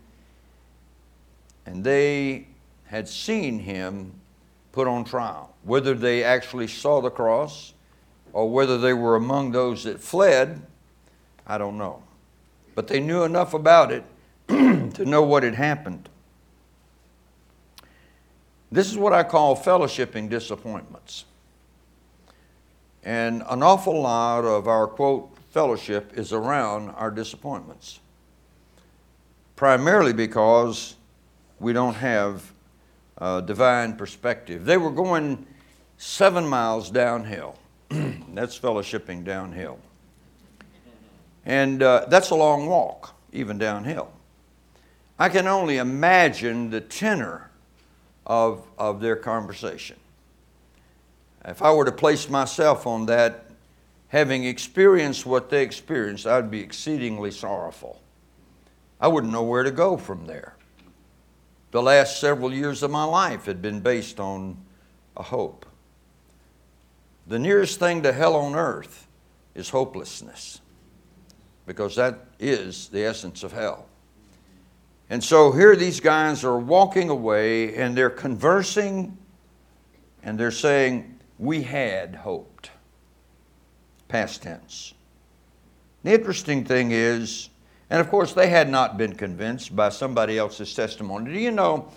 and 1.64 1.82
they 1.84 2.48
had 2.84 3.08
seen 3.08 3.60
him 3.60 4.12
put 4.72 4.86
on 4.86 5.04
trial. 5.04 5.54
Whether 5.62 5.94
they 5.94 6.24
actually 6.24 6.66
saw 6.66 7.00
the 7.00 7.10
cross 7.10 7.74
or 8.32 8.50
whether 8.50 8.78
they 8.78 8.92
were 8.92 9.16
among 9.16 9.52
those 9.52 9.84
that 9.84 10.00
fled, 10.00 10.66
I 11.46 11.58
don't 11.58 11.78
know. 11.78 12.02
But 12.74 12.88
they 12.88 13.00
knew 13.00 13.22
enough 13.22 13.54
about 13.54 13.92
it 13.92 14.04
to 14.48 15.04
know 15.04 15.22
what 15.22 15.42
had 15.42 15.54
happened. 15.54 16.08
This 18.70 18.90
is 18.90 18.96
what 18.96 19.12
I 19.12 19.22
call 19.22 19.54
fellowshipping 19.54 20.30
disappointments. 20.30 21.26
And 23.02 23.42
an 23.48 23.62
awful 23.62 24.00
lot 24.00 24.44
of 24.44 24.68
our 24.68 24.86
quote 24.86 25.36
fellowship 25.50 26.12
is 26.14 26.32
around 26.32 26.90
our 26.90 27.10
disappointments. 27.10 28.00
Primarily 29.56 30.12
because 30.12 30.96
we 31.58 31.72
don't 31.72 31.94
have 31.94 32.52
a 33.18 33.42
divine 33.42 33.96
perspective. 33.96 34.64
They 34.64 34.76
were 34.76 34.90
going 34.90 35.46
seven 35.98 36.46
miles 36.46 36.90
downhill. 36.90 37.56
that's 37.88 38.58
fellowshipping 38.58 39.24
downhill. 39.24 39.78
And 41.44 41.82
uh, 41.82 42.06
that's 42.08 42.30
a 42.30 42.34
long 42.34 42.66
walk, 42.66 43.14
even 43.32 43.58
downhill. 43.58 44.12
I 45.18 45.28
can 45.28 45.46
only 45.46 45.76
imagine 45.76 46.70
the 46.70 46.80
tenor 46.80 47.50
of, 48.26 48.66
of 48.78 49.00
their 49.00 49.16
conversation. 49.16 49.96
If 51.44 51.62
I 51.62 51.72
were 51.72 51.84
to 51.84 51.92
place 51.92 52.28
myself 52.28 52.86
on 52.86 53.06
that, 53.06 53.46
having 54.08 54.44
experienced 54.44 55.26
what 55.26 55.50
they 55.50 55.62
experienced, 55.62 56.26
I'd 56.26 56.50
be 56.50 56.60
exceedingly 56.60 57.30
sorrowful. 57.30 58.00
I 59.00 59.08
wouldn't 59.08 59.32
know 59.32 59.42
where 59.42 59.64
to 59.64 59.70
go 59.70 59.96
from 59.96 60.26
there. 60.26 60.54
The 61.72 61.82
last 61.82 62.20
several 62.20 62.52
years 62.52 62.82
of 62.82 62.90
my 62.90 63.04
life 63.04 63.46
had 63.46 63.60
been 63.62 63.80
based 63.80 64.20
on 64.20 64.58
a 65.16 65.22
hope. 65.22 65.66
The 67.26 67.38
nearest 67.38 67.78
thing 67.78 68.02
to 68.02 68.12
hell 68.12 68.36
on 68.36 68.54
earth 68.54 69.06
is 69.54 69.70
hopelessness, 69.70 70.60
because 71.66 71.96
that 71.96 72.26
is 72.38 72.88
the 72.88 73.04
essence 73.04 73.42
of 73.42 73.52
hell. 73.52 73.86
And 75.10 75.22
so 75.22 75.52
here 75.52 75.76
these 75.76 76.00
guys 76.00 76.44
are 76.44 76.58
walking 76.58 77.10
away 77.10 77.74
and 77.76 77.96
they're 77.96 78.10
conversing 78.10 79.16
and 80.22 80.38
they're 80.38 80.50
saying, 80.50 81.11
We 81.42 81.62
had 81.62 82.14
hoped. 82.14 82.70
Past 84.06 84.44
tense. 84.44 84.94
The 86.04 86.14
interesting 86.14 86.64
thing 86.64 86.92
is, 86.92 87.48
and 87.90 88.00
of 88.00 88.08
course 88.08 88.32
they 88.32 88.46
had 88.46 88.70
not 88.70 88.96
been 88.96 89.16
convinced 89.16 89.74
by 89.74 89.88
somebody 89.88 90.38
else's 90.38 90.72
testimony. 90.72 91.32
Do 91.32 91.40
you 91.40 91.50
know? 91.50 91.88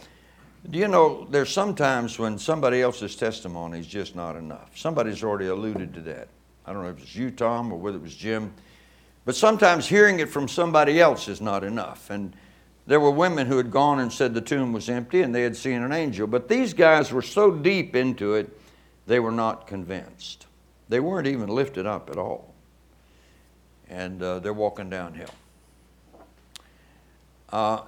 Do 0.67 0.79
you 0.79 0.87
know 0.87 1.27
there's 1.29 1.51
sometimes 1.51 2.17
when 2.17 2.39
somebody 2.39 2.81
else's 2.81 3.15
testimony 3.15 3.77
is 3.77 3.85
just 3.85 4.15
not 4.15 4.35
enough? 4.35 4.75
Somebody's 4.75 5.23
already 5.23 5.45
alluded 5.45 5.93
to 5.93 6.01
that. 6.01 6.27
I 6.65 6.73
don't 6.73 6.81
know 6.81 6.89
if 6.89 7.03
it's 7.03 7.15
you, 7.15 7.29
Tom, 7.29 7.71
or 7.71 7.77
whether 7.77 7.97
it 7.97 8.01
was 8.01 8.15
Jim. 8.15 8.51
But 9.25 9.35
sometimes 9.35 9.85
hearing 9.85 10.19
it 10.21 10.29
from 10.29 10.47
somebody 10.47 10.99
else 10.99 11.27
is 11.27 11.39
not 11.39 11.63
enough. 11.63 12.09
And 12.09 12.35
there 12.87 12.99
were 12.99 13.11
women 13.11 13.45
who 13.45 13.57
had 13.57 13.69
gone 13.69 13.99
and 13.99 14.11
said 14.11 14.33
the 14.33 14.41
tomb 14.41 14.73
was 14.73 14.89
empty 14.89 15.21
and 15.21 15.35
they 15.35 15.43
had 15.43 15.55
seen 15.55 15.83
an 15.83 15.91
angel. 15.91 16.25
But 16.25 16.47
these 16.47 16.73
guys 16.73 17.13
were 17.13 17.21
so 17.21 17.51
deep 17.51 17.95
into 17.95 18.33
it, 18.33 18.49
they 19.07 19.19
were 19.19 19.31
not 19.31 19.67
convinced. 19.67 20.47
They 20.89 20.99
weren't 20.99 21.27
even 21.27 21.49
lifted 21.49 21.85
up 21.85 22.09
at 22.09 22.17
all. 22.17 22.53
And 23.89 24.21
uh, 24.21 24.39
they're 24.39 24.53
walking 24.53 24.89
downhill. 24.89 25.29
Uh, 27.49 27.81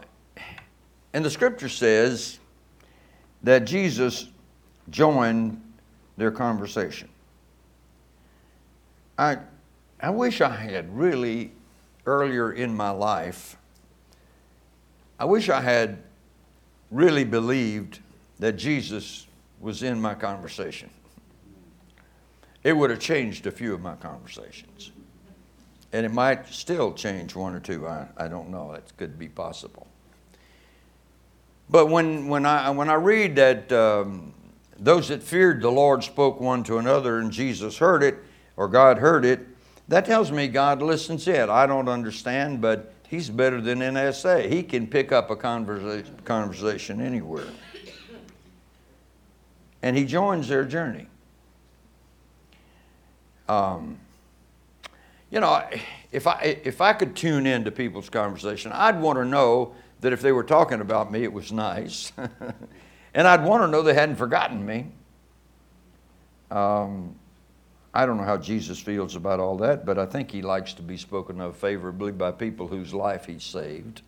and 1.13 1.25
the 1.25 1.29
scripture 1.29 1.69
says 1.69 2.39
that 3.43 3.65
Jesus 3.65 4.27
joined 4.89 5.61
their 6.17 6.31
conversation. 6.31 7.09
I, 9.17 9.37
I 9.99 10.11
wish 10.11 10.41
I 10.41 10.55
had 10.55 10.95
really, 10.95 11.51
earlier 12.05 12.51
in 12.51 12.75
my 12.75 12.91
life, 12.91 13.57
I 15.19 15.25
wish 15.25 15.49
I 15.49 15.61
had 15.61 15.97
really 16.91 17.23
believed 17.23 17.99
that 18.39 18.53
Jesus 18.53 19.25
was 19.59 19.81
in 19.81 19.99
my 19.99 20.13
conversation. 20.13 20.89
It 22.67 22.75
would 22.75 22.89
have 22.89 22.99
changed 22.99 23.47
a 23.47 23.51
few 23.51 23.73
of 23.73 23.79
my 23.79 23.95
conversations. 23.95 24.91
And 25.93 26.05
it 26.05 26.11
might 26.11 26.49
still 26.49 26.91
change 26.91 27.33
one 27.33 27.55
or 27.55 27.61
two. 27.61 27.87
I, 27.87 28.09
I 28.17 28.27
don't 28.27 28.49
know. 28.49 28.73
That 28.73 28.91
could 28.97 29.17
be 29.17 29.29
possible. 29.29 29.87
But 31.69 31.85
when, 31.85 32.27
when, 32.27 32.45
I, 32.45 32.69
when 32.71 32.89
I 32.89 32.95
read 32.95 33.37
that 33.37 33.71
um, 33.71 34.33
those 34.77 35.07
that 35.07 35.23
feared 35.23 35.61
the 35.61 35.71
Lord 35.71 36.03
spoke 36.03 36.41
one 36.41 36.61
to 36.65 36.77
another 36.77 37.19
and 37.19 37.31
Jesus 37.31 37.77
heard 37.77 38.03
it, 38.03 38.17
or 38.57 38.67
God 38.67 38.97
heard 38.97 39.23
it, 39.23 39.47
that 39.87 40.03
tells 40.03 40.29
me 40.29 40.49
God 40.49 40.81
listens 40.81 41.25
in. 41.29 41.49
I 41.49 41.67
don't 41.67 41.87
understand, 41.87 42.59
but 42.59 42.93
He's 43.07 43.29
better 43.29 43.61
than 43.61 43.79
NSA. 43.79 44.51
He 44.51 44.61
can 44.61 44.87
pick 44.87 45.13
up 45.13 45.29
a 45.29 45.37
conversation, 45.37 46.19
conversation 46.25 46.99
anywhere. 46.99 47.47
And 49.81 49.95
He 49.95 50.03
joins 50.03 50.49
their 50.49 50.65
journey. 50.65 51.07
Um, 53.47 53.97
you 55.29 55.39
know, 55.39 55.61
if 56.11 56.27
I, 56.27 56.59
if 56.63 56.81
I 56.81 56.93
could 56.93 57.15
tune 57.15 57.45
into 57.45 57.71
people's 57.71 58.09
conversation, 58.09 58.71
I'd 58.71 58.99
want 58.99 59.17
to 59.19 59.25
know 59.25 59.75
that 60.01 60.13
if 60.13 60.21
they 60.21 60.31
were 60.31 60.43
talking 60.43 60.79
about 60.79 61.11
me, 61.11 61.23
it 61.23 61.33
was 61.33 61.51
nice. 61.51 62.11
and 63.13 63.27
I'd 63.27 63.43
want 63.43 63.63
to 63.63 63.67
know 63.67 63.81
they 63.81 63.93
hadn't 63.93 64.15
forgotten 64.15 64.65
me. 64.65 64.87
Um, 66.49 67.15
I 67.93 68.05
don't 68.05 68.17
know 68.17 68.23
how 68.23 68.37
Jesus 68.37 68.79
feels 68.79 69.15
about 69.15 69.39
all 69.39 69.57
that, 69.57 69.85
but 69.85 69.97
I 69.97 70.05
think 70.05 70.31
he 70.31 70.41
likes 70.41 70.73
to 70.73 70.81
be 70.81 70.97
spoken 70.97 71.41
of 71.41 71.57
favorably 71.57 72.11
by 72.11 72.31
people 72.31 72.67
whose 72.67 72.93
life 72.93 73.25
he 73.25 73.39
saved. 73.39 74.01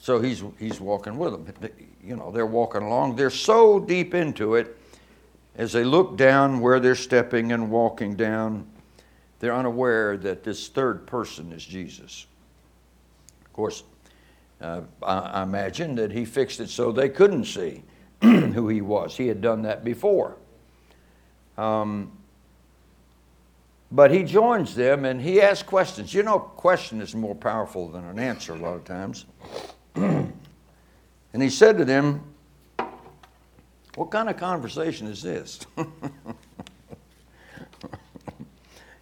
So 0.00 0.20
he's, 0.20 0.42
he's 0.58 0.80
walking 0.80 1.18
with 1.18 1.32
them. 1.32 1.70
You 2.02 2.16
know, 2.16 2.30
they're 2.30 2.46
walking 2.46 2.82
along. 2.82 3.16
They're 3.16 3.30
so 3.30 3.78
deep 3.78 4.14
into 4.14 4.54
it 4.54 4.77
as 5.58 5.72
they 5.72 5.84
look 5.84 6.16
down 6.16 6.60
where 6.60 6.78
they're 6.78 6.94
stepping 6.94 7.50
and 7.50 7.70
walking 7.70 8.14
down, 8.14 8.66
they're 9.40 9.54
unaware 9.54 10.16
that 10.16 10.44
this 10.44 10.68
third 10.68 11.06
person 11.06 11.52
is 11.52 11.64
Jesus. 11.64 12.26
Of 13.44 13.52
course, 13.52 13.82
uh, 14.60 14.82
I, 15.02 15.18
I 15.18 15.42
imagine 15.42 15.96
that 15.96 16.12
he 16.12 16.24
fixed 16.24 16.60
it 16.60 16.70
so 16.70 16.92
they 16.92 17.08
couldn't 17.08 17.44
see 17.44 17.82
who 18.22 18.68
he 18.68 18.80
was. 18.80 19.16
He 19.16 19.26
had 19.26 19.40
done 19.40 19.62
that 19.62 19.84
before. 19.84 20.36
Um, 21.56 22.12
but 23.90 24.12
he 24.12 24.22
joins 24.22 24.76
them 24.76 25.04
and 25.04 25.20
he 25.20 25.40
asks 25.40 25.66
questions. 25.66 26.14
You 26.14 26.22
know, 26.22 26.36
a 26.36 26.40
question 26.40 27.00
is 27.00 27.16
more 27.16 27.34
powerful 27.34 27.88
than 27.88 28.04
an 28.04 28.18
answer 28.20 28.52
a 28.52 28.58
lot 28.58 28.74
of 28.74 28.84
times. 28.84 29.24
and 29.94 30.32
he 31.32 31.50
said 31.50 31.78
to 31.78 31.84
them, 31.84 32.22
What 33.98 34.12
kind 34.12 34.30
of 34.30 34.36
conversation 34.36 35.08
is 35.08 35.22
this? 35.22 35.58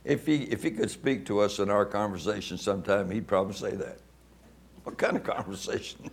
if, 0.06 0.24
he, 0.24 0.44
if 0.44 0.62
he 0.62 0.70
could 0.70 0.90
speak 0.90 1.26
to 1.26 1.40
us 1.40 1.58
in 1.58 1.68
our 1.68 1.84
conversation 1.84 2.56
sometime, 2.56 3.10
he'd 3.10 3.26
probably 3.26 3.52
say 3.52 3.72
that. 3.72 3.98
What 4.84 4.96
kind 4.96 5.18
of 5.18 5.22
conversation? 5.22 6.10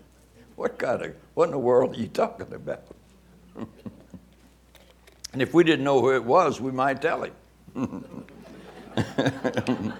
What 0.57 0.77
kind 0.77 1.01
of, 1.01 1.15
what 1.33 1.45
in 1.45 1.51
the 1.51 1.59
world 1.59 1.95
are 1.95 1.97
you 1.97 2.09
talking 2.09 2.53
about? 2.53 2.83
and 3.55 5.41
if 5.41 5.53
we 5.53 5.63
didn't 5.63 5.85
know 5.85 6.01
who 6.01 6.13
it 6.13 6.25
was, 6.25 6.59
we 6.59 6.73
might 6.73 7.01
tell 7.01 7.23
him. 7.23 8.25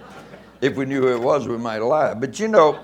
if 0.60 0.76
we 0.76 0.84
knew 0.84 1.00
who 1.00 1.14
it 1.14 1.22
was, 1.22 1.48
we 1.48 1.56
might 1.56 1.78
lie. 1.78 2.12
But 2.12 2.38
you 2.38 2.48
know, 2.48 2.78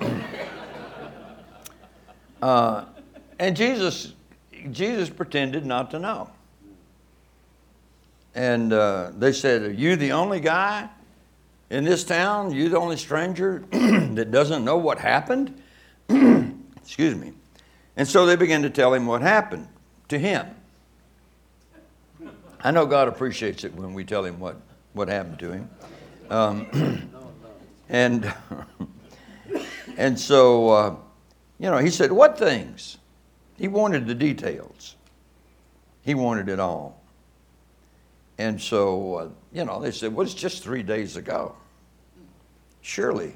uh, 2.41 2.87
and 3.39 3.55
Jesus, 3.55 4.15
Jesus 4.71 5.11
pretended 5.11 5.65
not 5.67 5.91
to 5.93 5.99
know. 5.99 6.31
And 8.35 8.73
uh, 8.73 9.11
they 9.17 9.33
said, 9.33 9.63
Are 9.63 9.73
you 9.73 9.97
the 9.97 10.13
only 10.13 10.41
guy 10.41 10.89
in 11.69 11.85
this 11.85 12.05
town? 12.05 12.53
You 12.53 12.69
the 12.69 12.79
only 12.79 12.97
stranger 12.97 13.65
that 13.71 14.31
doesn't 14.31 14.65
know 14.65 14.77
what 14.77 14.99
happened? 14.99 15.61
Excuse 16.09 17.17
me. 17.17 17.33
And 17.97 18.07
so 18.07 18.27
they 18.27 18.37
began 18.37 18.63
to 18.63 18.71
tell 18.71 18.95
him 18.95 19.07
what 19.07 19.21
happened 19.23 19.69
to 20.09 20.19
him. 20.19 20.47
I 22.63 22.71
know 22.71 22.87
God 22.87 23.09
appreciates 23.09 23.65
it 23.65 23.75
when 23.75 23.95
we 23.95 24.05
tell 24.05 24.25
him 24.25 24.39
what, 24.39 24.61
what 24.93 25.09
happened 25.09 25.39
to 25.41 25.53
him. 25.53 25.71
Um, 26.29 27.11
and, 27.89 28.33
and 29.97 30.19
so, 30.19 30.69
uh, 30.69 30.97
you 31.59 31.71
know, 31.71 31.79
he 31.79 31.91
said, 31.91 32.13
What 32.13 32.39
things? 32.39 32.99
He 33.61 33.69
wanted 33.69 34.07
the 34.07 34.15
details, 34.15 34.97
he 36.03 36.15
wanted 36.15 36.49
it 36.49 36.59
all. 36.59 36.99
And 38.39 38.59
so, 38.59 39.15
uh, 39.17 39.29
you 39.53 39.67
know, 39.67 39.83
they 39.83 39.91
said, 39.91 40.15
Well, 40.15 40.25
it's 40.25 40.33
just 40.33 40.63
three 40.63 40.83
days 40.83 41.17
ago. 41.17 41.55
Surely 42.81 43.35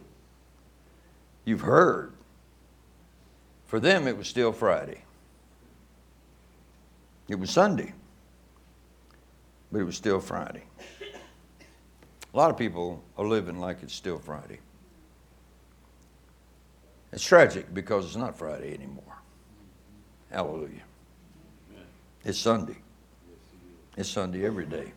you've 1.45 1.61
heard. 1.61 2.15
For 3.67 3.79
them, 3.79 4.07
it 4.09 4.17
was 4.17 4.27
still 4.27 4.51
Friday. 4.51 5.03
It 7.29 7.39
was 7.39 7.51
Sunday, 7.51 7.93
but 9.71 9.81
it 9.81 9.85
was 9.85 9.97
still 9.97 10.21
Friday. 10.21 10.63
A 12.33 12.37
lot 12.37 12.51
of 12.51 12.57
people 12.57 13.03
are 13.19 13.27
living 13.27 13.61
like 13.61 13.83
it's 13.83 13.95
still 13.95 14.19
Friday. 14.19 14.61
It's 17.13 17.23
tragic 17.23 17.75
because 17.75 18.07
it's 18.07 18.17
not 18.17 18.39
Friday 18.39 18.73
anymore. 18.73 19.14
Hallelujah. 20.35 20.83
It's 22.25 22.39
Sunday. 22.39 22.75
It's 23.97 24.09
Sunday 24.09 24.45
every 24.45 24.67
day. 24.67 24.93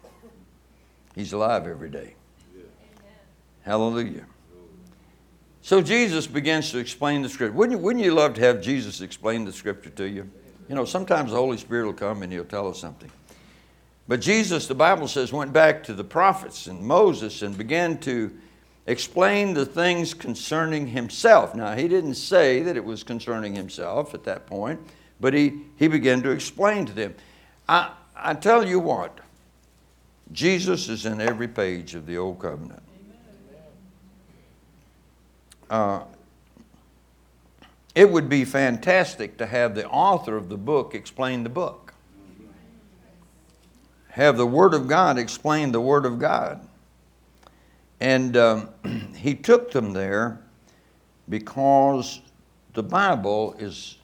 He's 1.14 1.32
alive 1.32 1.68
every 1.68 1.92
day. 1.92 2.16
Hallelujah. 3.62 4.26
So 5.62 5.80
Jesus 5.80 6.26
begins 6.26 6.72
to 6.72 6.80
explain 6.80 7.22
the 7.22 7.30
scripture. 7.30 7.54
Wouldn't 7.54 7.78
you, 7.78 7.84
wouldn't 7.84 8.04
you 8.04 8.16
love 8.16 8.34
to 8.34 8.42
have 8.42 8.64
Jesus 8.64 9.02
explain 9.02 9.46
the 9.46 9.54
scripture 9.54 9.92
to 9.92 10.10
you? 10.10 10.28
You 10.68 10.74
know, 10.74 10.86
sometimes 10.86 11.30
the 11.30 11.38
Holy 11.38 11.58
Spirit 11.58 11.86
will 11.86 11.94
come 11.94 12.24
and 12.24 12.34
he'll 12.34 12.44
tell 12.44 12.68
us 12.68 12.80
something. 12.80 13.12
But 14.08 14.22
Jesus, 14.22 14.66
the 14.66 14.74
Bible 14.74 15.08
says, 15.08 15.32
went 15.32 15.54
back 15.54 15.84
to 15.84 15.94
the 15.94 16.04
prophets 16.04 16.66
and 16.66 16.82
Moses 16.82 17.44
and 17.44 17.56
began 17.56 18.00
to 18.00 18.36
explain 18.88 19.54
the 19.54 19.68
things 19.68 20.16
concerning 20.16 20.88
himself. 20.88 21.54
Now, 21.54 21.76
he 21.76 21.88
didn't 21.88 22.16
say 22.16 22.64
that 22.64 22.76
it 22.76 22.84
was 22.84 23.04
concerning 23.04 23.54
himself 23.54 24.16
at 24.16 24.24
that 24.24 24.48
point, 24.48 24.80
but 25.20 25.34
he, 25.34 25.62
he 25.78 25.88
began 25.88 26.22
to 26.24 26.32
explain 26.32 26.86
to 26.86 26.94
them. 26.94 27.16
I, 27.68 27.92
I 28.16 28.34
tell 28.34 28.66
you 28.66 28.80
what, 28.80 29.20
Jesus 30.32 30.90
is 30.90 31.06
in 31.06 31.22
every 31.22 31.48
page 31.48 31.96
of 31.96 32.06
the 32.06 32.18
Old 32.18 32.40
Covenant. 32.40 32.84
Uh, 35.70 36.02
it 37.96 38.10
would 38.10 38.30
be 38.30 38.46
fantastic 38.46 39.38
to 39.38 39.46
have 39.46 39.76
the 39.76 39.88
author 39.90 40.38
of 40.38 40.50
the 40.50 40.58
book 40.58 40.94
explain 40.94 41.44
the 41.44 41.50
book. 41.50 41.94
Have 44.10 44.38
the 44.38 44.48
Word 44.48 44.74
of 44.74 44.88
God 44.88 45.18
explain 45.18 45.72
the 45.72 45.82
Word 45.82 46.06
of 46.06 46.20
God. 46.20 46.68
And 48.00 48.38
um, 48.38 48.70
he 49.16 49.36
took 49.36 49.72
them 49.72 49.94
there 49.94 50.40
because 51.28 52.22
the 52.74 52.84
Bible 52.84 53.56
is 53.60 53.97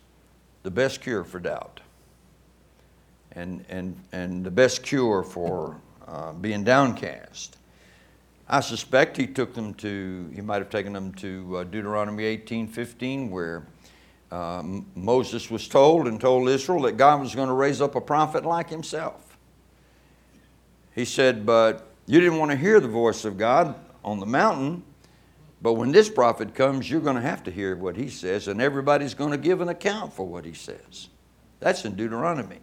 the 0.63 0.71
best 0.71 1.01
cure 1.01 1.23
for 1.23 1.39
doubt 1.39 1.81
and, 3.35 3.65
and, 3.69 3.95
and 4.11 4.43
the 4.43 4.51
best 4.51 4.83
cure 4.83 5.23
for 5.23 5.79
uh, 6.07 6.33
being 6.33 6.63
downcast. 6.63 7.57
I 8.47 8.59
suspect 8.59 9.17
he 9.17 9.27
took 9.27 9.53
them 9.53 9.73
to, 9.75 10.29
he 10.33 10.41
might 10.41 10.57
have 10.57 10.69
taken 10.69 10.93
them 10.93 11.13
to 11.15 11.57
uh, 11.57 11.63
Deuteronomy 11.63 12.25
18 12.25 12.67
15, 12.67 13.31
where 13.31 13.63
um, 14.31 14.85
Moses 14.95 15.49
was 15.49 15.67
told 15.67 16.07
and 16.07 16.19
told 16.19 16.49
Israel 16.49 16.81
that 16.81 16.97
God 16.97 17.21
was 17.21 17.35
going 17.35 17.47
to 17.47 17.53
raise 17.53 17.81
up 17.81 17.95
a 17.95 18.01
prophet 18.01 18.45
like 18.45 18.69
himself. 18.69 19.37
He 20.93 21.05
said, 21.05 21.45
But 21.45 21.87
you 22.05 22.19
didn't 22.19 22.37
want 22.37 22.51
to 22.51 22.57
hear 22.57 22.79
the 22.79 22.87
voice 22.87 23.25
of 23.25 23.37
God 23.37 23.75
on 24.03 24.19
the 24.19 24.25
mountain, 24.25 24.83
but 25.63 25.73
when 25.73 25.93
this 25.93 26.09
prophet 26.09 26.53
comes, 26.53 26.91
you're 26.91 27.01
going 27.01 27.15
to 27.15 27.21
have 27.21 27.43
to 27.45 27.51
hear 27.51 27.75
what 27.75 27.95
he 27.95 28.09
says, 28.09 28.49
and 28.49 28.61
everybody's 28.61 29.13
going 29.13 29.31
to 29.31 29.37
give 29.37 29.61
an 29.61 29.69
account 29.69 30.13
for 30.13 30.27
what 30.27 30.43
he 30.43 30.53
says. 30.53 31.07
That's 31.61 31.85
in 31.85 31.95
Deuteronomy. 31.95 32.59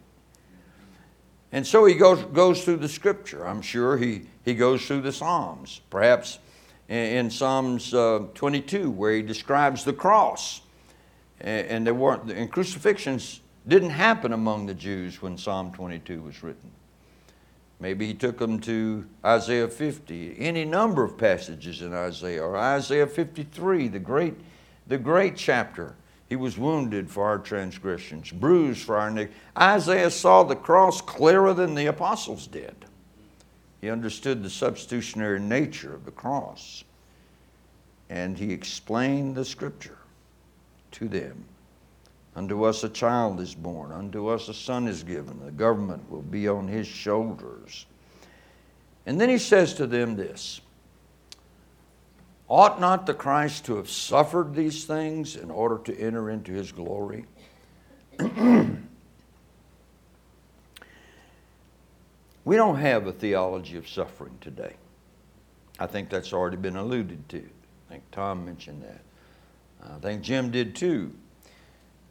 And 1.51 1.67
so 1.67 1.87
he 1.87 1.95
goes, 1.95 2.23
goes 2.27 2.63
through 2.63 2.77
the 2.77 2.89
scripture. 2.89 3.49
I'm 3.49 3.63
sure 3.63 3.97
he, 3.97 4.27
he 4.45 4.55
goes 4.55 4.87
through 4.87 5.01
the 5.01 5.13
Psalms, 5.13 5.81
perhaps 5.91 6.39
in, 6.89 6.97
in 6.97 7.31
Psalms 7.31 7.93
uh, 7.93 8.27
22, 8.35 8.91
where 8.91 9.17
he 9.17 9.23
describes 9.23 9.83
the 9.83 9.95
cross 9.95 10.61
and 11.41 11.87
there 11.87 11.95
weren't 11.95 12.31
and 12.31 12.53
crucifixions 12.53 13.41
didn't 13.67 13.91
happen 13.91 14.33
among 14.33 14.67
the 14.67 14.75
Jews 14.75 15.23
when 15.23 15.39
Psalm 15.39 15.73
22 15.73 16.21
was 16.21 16.43
written. 16.43 16.71
Maybe 17.81 18.07
he 18.07 18.15
took 18.15 18.39
them 18.39 18.61
to 18.61 19.07
Isaiah 19.25 19.69
50, 19.69 20.37
any 20.39 20.67
number 20.67 21.03
of 21.03 21.17
passages 21.17 21.81
in 21.81 21.95
Isaiah, 21.95 22.45
or 22.45 22.57
Isaiah 22.57 23.07
53, 23.07 23.89
the 23.89 23.99
great, 23.99 24.35
the 24.87 24.99
great 24.99 25.37
chapter 25.37 25.95
He 26.29 26.37
was 26.37 26.57
wounded 26.57 27.11
for 27.11 27.25
our 27.25 27.39
transgressions, 27.39 28.31
bruised 28.31 28.85
for 28.85 28.97
our 28.97 29.09
iniquities. 29.09 29.37
Isaiah 29.59 30.11
saw 30.11 30.45
the 30.45 30.55
cross 30.55 31.01
clearer 31.01 31.53
than 31.53 31.75
the 31.75 31.87
apostles 31.87 32.47
did. 32.47 32.85
He 33.81 33.91
understood 33.91 34.43
the 34.43 34.51
substitutionary 34.51 35.41
nature 35.41 35.93
of 35.93 36.05
the 36.05 36.13
cross. 36.13 36.85
And 38.09 38.39
he 38.39 38.53
explained 38.53 39.35
the 39.35 39.45
scripture 39.45 39.99
to 40.93 41.09
them. 41.09 41.45
Unto 42.41 42.65
us 42.65 42.83
a 42.85 42.89
child 42.89 43.39
is 43.39 43.55
born, 43.55 43.93
unto 43.93 44.29
us 44.29 44.49
a 44.49 44.55
son 44.55 44.89
is 44.89 45.03
given, 45.03 45.45
the 45.45 45.51
government 45.51 46.11
will 46.11 46.23
be 46.23 46.49
on 46.49 46.69
his 46.69 46.87
shoulders. 46.87 47.85
And 49.05 49.21
then 49.21 49.29
he 49.29 49.37
says 49.37 49.75
to 49.75 49.87
them 49.87 50.17
this 50.17 50.63
Ought 52.49 52.81
not 52.81 53.05
the 53.05 53.13
Christ 53.13 53.67
to 53.67 53.77
have 53.77 53.91
suffered 53.91 54.55
these 54.55 54.87
things 54.87 55.37
in 55.37 55.51
order 55.51 55.77
to 55.85 56.01
enter 56.01 56.31
into 56.31 56.53
his 56.53 56.73
glory? 56.73 57.27
we 58.19 58.27
don't 62.57 62.79
have 62.79 63.07
a 63.07 63.13
theology 63.13 63.77
of 63.77 63.87
suffering 63.87 64.39
today. 64.41 64.77
I 65.79 65.87
think 65.87 66.09
that's 66.09 66.33
already 66.33 66.57
been 66.57 66.77
alluded 66.77 67.29
to. 67.29 67.41
I 67.41 67.93
think 67.93 68.05
Tom 68.13 68.47
mentioned 68.47 68.83
that. 68.83 69.03
I 69.87 69.99
think 69.99 70.23
Jim 70.23 70.51
did 70.51 70.75
too. 70.75 71.13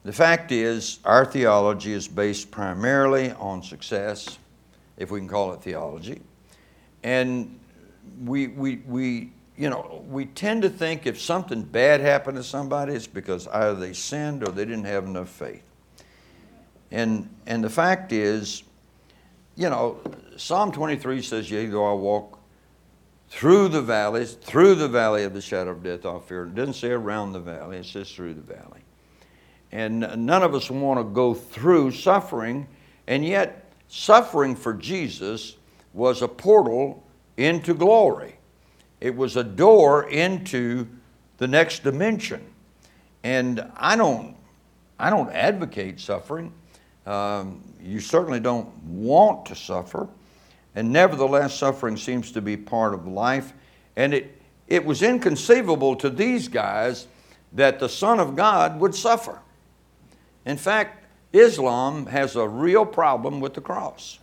The 0.02 0.12
fact 0.12 0.50
is, 0.50 0.98
our 1.04 1.26
theology 1.26 1.92
is 1.92 2.08
based 2.08 2.50
primarily 2.50 3.32
on 3.32 3.62
success, 3.62 4.38
if 4.96 5.10
we 5.10 5.20
can 5.20 5.28
call 5.28 5.52
it 5.52 5.62
theology. 5.62 6.22
And 7.02 7.58
we, 8.24 8.48
we, 8.48 8.76
we 8.86 9.32
you 9.56 9.68
know, 9.68 10.02
we 10.08 10.24
tend 10.24 10.62
to 10.62 10.70
think 10.70 11.06
if 11.06 11.20
something 11.20 11.62
bad 11.62 12.00
happened 12.00 12.38
to 12.38 12.42
somebody, 12.42 12.94
it's 12.94 13.06
because 13.06 13.46
either 13.48 13.74
they 13.74 13.92
sinned 13.92 14.42
or 14.42 14.52
they 14.52 14.64
didn't 14.64 14.84
have 14.84 15.04
enough 15.04 15.28
faith. 15.28 15.62
And, 16.90 17.28
and 17.46 17.62
the 17.62 17.68
fact 17.68 18.12
is, 18.12 18.62
you 19.56 19.68
know, 19.68 20.00
Psalm 20.38 20.72
23 20.72 21.20
says, 21.20 21.50
Yea, 21.50 21.66
though 21.66 21.90
I 21.90 21.92
walk 21.92 22.38
through 23.28 23.68
the 23.68 23.82
valleys, 23.82 24.32
through 24.32 24.76
the 24.76 24.88
valley 24.88 25.24
of 25.24 25.34
the 25.34 25.42
shadow 25.42 25.72
of 25.72 25.82
death, 25.82 26.06
I'll 26.06 26.20
fear. 26.20 26.46
It 26.46 26.54
doesn't 26.54 26.74
say 26.74 26.90
around 26.90 27.32
the 27.32 27.40
valley, 27.40 27.76
it 27.76 27.84
says 27.84 28.10
through 28.10 28.34
the 28.34 28.40
valley. 28.40 28.80
And 29.72 30.00
none 30.26 30.42
of 30.42 30.54
us 30.54 30.70
want 30.70 30.98
to 30.98 31.04
go 31.04 31.32
through 31.32 31.92
suffering, 31.92 32.66
and 33.06 33.24
yet 33.24 33.72
suffering 33.88 34.56
for 34.56 34.74
Jesus 34.74 35.56
was 35.92 36.22
a 36.22 36.28
portal 36.28 37.04
into 37.36 37.74
glory. 37.74 38.36
It 39.00 39.16
was 39.16 39.36
a 39.36 39.44
door 39.44 40.08
into 40.08 40.86
the 41.38 41.48
next 41.48 41.82
dimension. 41.82 42.44
And 43.22 43.64
I 43.76 43.96
don't, 43.96 44.36
I 44.98 45.10
don't 45.10 45.30
advocate 45.30 46.00
suffering. 46.00 46.52
Um, 47.06 47.62
you 47.82 48.00
certainly 48.00 48.40
don't 48.40 48.72
want 48.84 49.46
to 49.46 49.54
suffer. 49.54 50.08
And 50.74 50.92
nevertheless, 50.92 51.56
suffering 51.56 51.96
seems 51.96 52.30
to 52.32 52.40
be 52.40 52.56
part 52.56 52.94
of 52.94 53.06
life. 53.06 53.52
And 53.96 54.14
it, 54.14 54.40
it 54.68 54.84
was 54.84 55.02
inconceivable 55.02 55.96
to 55.96 56.10
these 56.10 56.46
guys 56.48 57.06
that 57.52 57.80
the 57.80 57.88
Son 57.88 58.20
of 58.20 58.36
God 58.36 58.78
would 58.78 58.94
suffer. 58.94 59.40
In 60.44 60.56
fact, 60.56 61.04
Islam 61.32 62.06
has 62.06 62.36
a 62.36 62.48
real 62.48 62.84
problem 62.84 63.40
with 63.40 63.54
the 63.54 63.60
cross. 63.60 64.18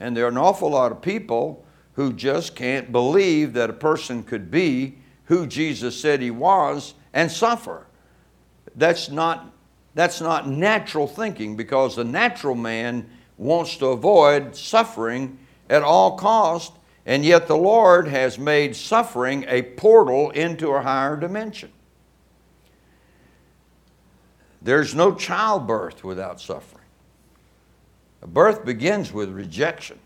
And 0.00 0.16
there 0.16 0.26
are 0.26 0.30
an 0.30 0.36
awful 0.36 0.70
lot 0.70 0.92
of 0.92 1.00
people 1.00 1.64
who 1.94 2.12
just 2.12 2.54
can't 2.54 2.92
believe 2.92 3.54
that 3.54 3.70
a 3.70 3.74
person 3.74 4.22
could 4.22 4.50
be 4.50 4.98
who 5.24 5.46
Jesus 5.46 5.98
said 5.98 6.20
he 6.20 6.30
was 6.30 6.94
and 7.12 7.30
suffer. 7.30 7.86
That's 8.74 9.08
not, 9.10 9.52
that's 9.94 10.20
not 10.20 10.48
natural 10.48 11.06
thinking 11.06 11.56
because 11.56 11.96
the 11.96 12.04
natural 12.04 12.54
man 12.54 13.08
wants 13.38 13.76
to 13.78 13.86
avoid 13.86 14.54
suffering 14.54 15.38
at 15.70 15.82
all 15.82 16.16
cost, 16.16 16.72
and 17.06 17.24
yet 17.24 17.46
the 17.46 17.56
Lord 17.56 18.08
has 18.08 18.38
made 18.38 18.76
suffering 18.76 19.44
a 19.48 19.62
portal 19.62 20.30
into 20.30 20.70
a 20.70 20.82
higher 20.82 21.16
dimension. 21.16 21.72
There's 24.66 24.96
no 24.96 25.14
childbirth 25.14 26.02
without 26.02 26.40
suffering. 26.40 26.82
A 28.22 28.26
birth 28.26 28.64
begins 28.64 29.12
with 29.12 29.30
rejection. 29.30 29.96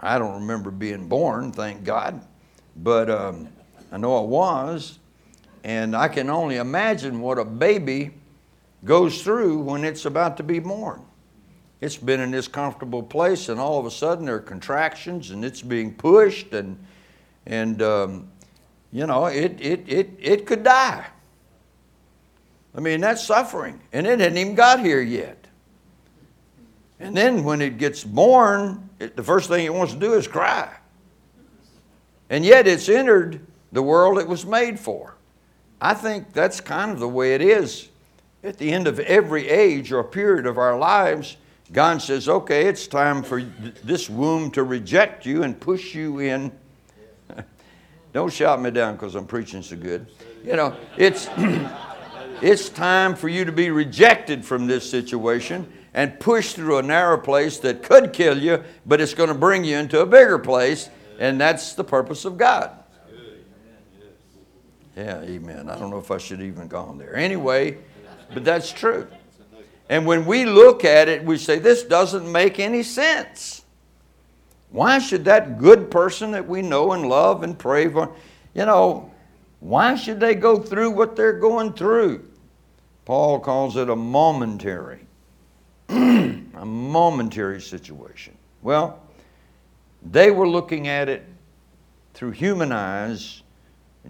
I 0.00 0.18
don't 0.18 0.40
remember 0.40 0.70
being 0.70 1.08
born, 1.08 1.52
thank 1.52 1.84
God, 1.84 2.26
but 2.74 3.10
um, 3.10 3.48
I 3.92 3.98
know 3.98 4.16
I 4.16 4.22
was. 4.22 4.98
And 5.62 5.94
I 5.94 6.08
can 6.08 6.30
only 6.30 6.56
imagine 6.56 7.20
what 7.20 7.38
a 7.38 7.44
baby 7.44 8.12
goes 8.82 9.22
through 9.22 9.58
when 9.60 9.84
it's 9.84 10.06
about 10.06 10.38
to 10.38 10.42
be 10.42 10.58
born. 10.58 11.04
It's 11.82 11.98
been 11.98 12.20
in 12.20 12.30
this 12.30 12.48
comfortable 12.48 13.02
place, 13.02 13.50
and 13.50 13.60
all 13.60 13.78
of 13.78 13.84
a 13.84 13.90
sudden 13.90 14.24
there 14.24 14.36
are 14.36 14.40
contractions, 14.40 15.32
and 15.32 15.44
it's 15.44 15.60
being 15.60 15.92
pushed, 15.92 16.54
and 16.54 16.82
and 17.44 17.82
um, 17.82 18.30
you 18.90 19.06
know 19.06 19.26
it 19.26 19.60
it 19.60 19.84
it 19.86 20.10
it 20.18 20.46
could 20.46 20.64
die. 20.64 21.04
I 22.74 22.80
mean 22.80 23.00
that's 23.00 23.24
suffering, 23.24 23.80
and 23.92 24.06
it 24.06 24.20
hadn't 24.20 24.38
even 24.38 24.54
got 24.54 24.80
here 24.80 25.00
yet. 25.00 25.46
And 27.00 27.16
then 27.16 27.42
when 27.42 27.60
it 27.60 27.78
gets 27.78 28.04
born, 28.04 28.88
it, 29.00 29.16
the 29.16 29.22
first 29.22 29.48
thing 29.48 29.64
it 29.64 29.74
wants 29.74 29.92
to 29.92 29.98
do 29.98 30.14
is 30.14 30.28
cry. 30.28 30.72
And 32.30 32.44
yet 32.44 32.66
it's 32.66 32.88
entered 32.88 33.44
the 33.72 33.82
world 33.82 34.18
it 34.18 34.28
was 34.28 34.46
made 34.46 34.78
for. 34.78 35.16
I 35.80 35.94
think 35.94 36.32
that's 36.32 36.60
kind 36.60 36.92
of 36.92 37.00
the 37.00 37.08
way 37.08 37.34
it 37.34 37.42
is. 37.42 37.88
At 38.44 38.56
the 38.56 38.72
end 38.72 38.86
of 38.86 39.00
every 39.00 39.48
age 39.48 39.92
or 39.92 40.02
period 40.04 40.46
of 40.46 40.58
our 40.58 40.78
lives, 40.78 41.36
God 41.72 42.00
says, 42.00 42.28
okay, 42.28 42.66
it's 42.66 42.86
time 42.86 43.22
for 43.22 43.42
this 43.82 44.08
womb 44.08 44.50
to 44.52 44.62
reject 44.62 45.26
you 45.26 45.42
and 45.42 45.58
push 45.58 45.94
you 45.94 46.20
in. 46.20 46.52
Don't 48.12 48.32
shout 48.32 48.60
me 48.60 48.70
down 48.70 48.94
because 48.94 49.14
I'm 49.14 49.26
preaching 49.26 49.62
so 49.62 49.76
good. 49.76 50.06
You 50.44 50.56
know, 50.56 50.76
it's, 50.96 51.26
it's 52.42 52.68
time 52.68 53.14
for 53.14 53.28
you 53.28 53.44
to 53.44 53.52
be 53.52 53.70
rejected 53.70 54.44
from 54.44 54.66
this 54.66 54.88
situation 54.88 55.70
and 55.94 56.18
pushed 56.18 56.56
through 56.56 56.78
a 56.78 56.82
narrow 56.82 57.18
place 57.18 57.58
that 57.58 57.82
could 57.82 58.12
kill 58.12 58.38
you, 58.38 58.62
but 58.86 59.00
it's 59.00 59.14
going 59.14 59.28
to 59.28 59.34
bring 59.34 59.64
you 59.64 59.76
into 59.76 60.00
a 60.00 60.06
bigger 60.06 60.38
place, 60.38 60.88
and 61.18 61.40
that's 61.40 61.74
the 61.74 61.84
purpose 61.84 62.24
of 62.24 62.36
God. 62.36 62.70
Yeah, 64.96 65.20
amen. 65.22 65.70
I 65.70 65.78
don't 65.78 65.90
know 65.90 65.98
if 65.98 66.10
I 66.10 66.18
should 66.18 66.42
even 66.42 66.68
go 66.68 66.80
on 66.80 66.98
there. 66.98 67.16
Anyway, 67.16 67.78
but 68.34 68.44
that's 68.44 68.72
true. 68.72 69.06
And 69.88 70.06
when 70.06 70.24
we 70.26 70.44
look 70.44 70.84
at 70.84 71.08
it, 71.08 71.24
we 71.24 71.38
say, 71.38 71.58
this 71.58 71.82
doesn't 71.82 72.30
make 72.30 72.58
any 72.58 72.82
sense. 72.82 73.64
Why 74.70 74.98
should 74.98 75.26
that 75.26 75.58
good 75.58 75.90
person 75.90 76.30
that 76.32 76.48
we 76.48 76.62
know 76.62 76.92
and 76.92 77.08
love 77.08 77.42
and 77.42 77.58
pray 77.58 77.88
for, 77.88 78.14
you 78.54 78.64
know, 78.64 79.10
why 79.60 79.94
should 79.94 80.18
they 80.18 80.34
go 80.34 80.58
through 80.58 80.90
what 80.90 81.14
they're 81.14 81.38
going 81.38 81.74
through? 81.74 82.26
Paul 83.12 83.40
calls 83.40 83.76
it 83.76 83.90
a 83.90 83.94
momentary 83.94 85.06
a 85.90 86.64
momentary 86.64 87.60
situation. 87.60 88.34
Well, 88.62 89.02
they 90.02 90.30
were 90.30 90.48
looking 90.48 90.88
at 90.88 91.10
it 91.10 91.22
through 92.14 92.30
human 92.30 92.72
eyes. 92.72 93.42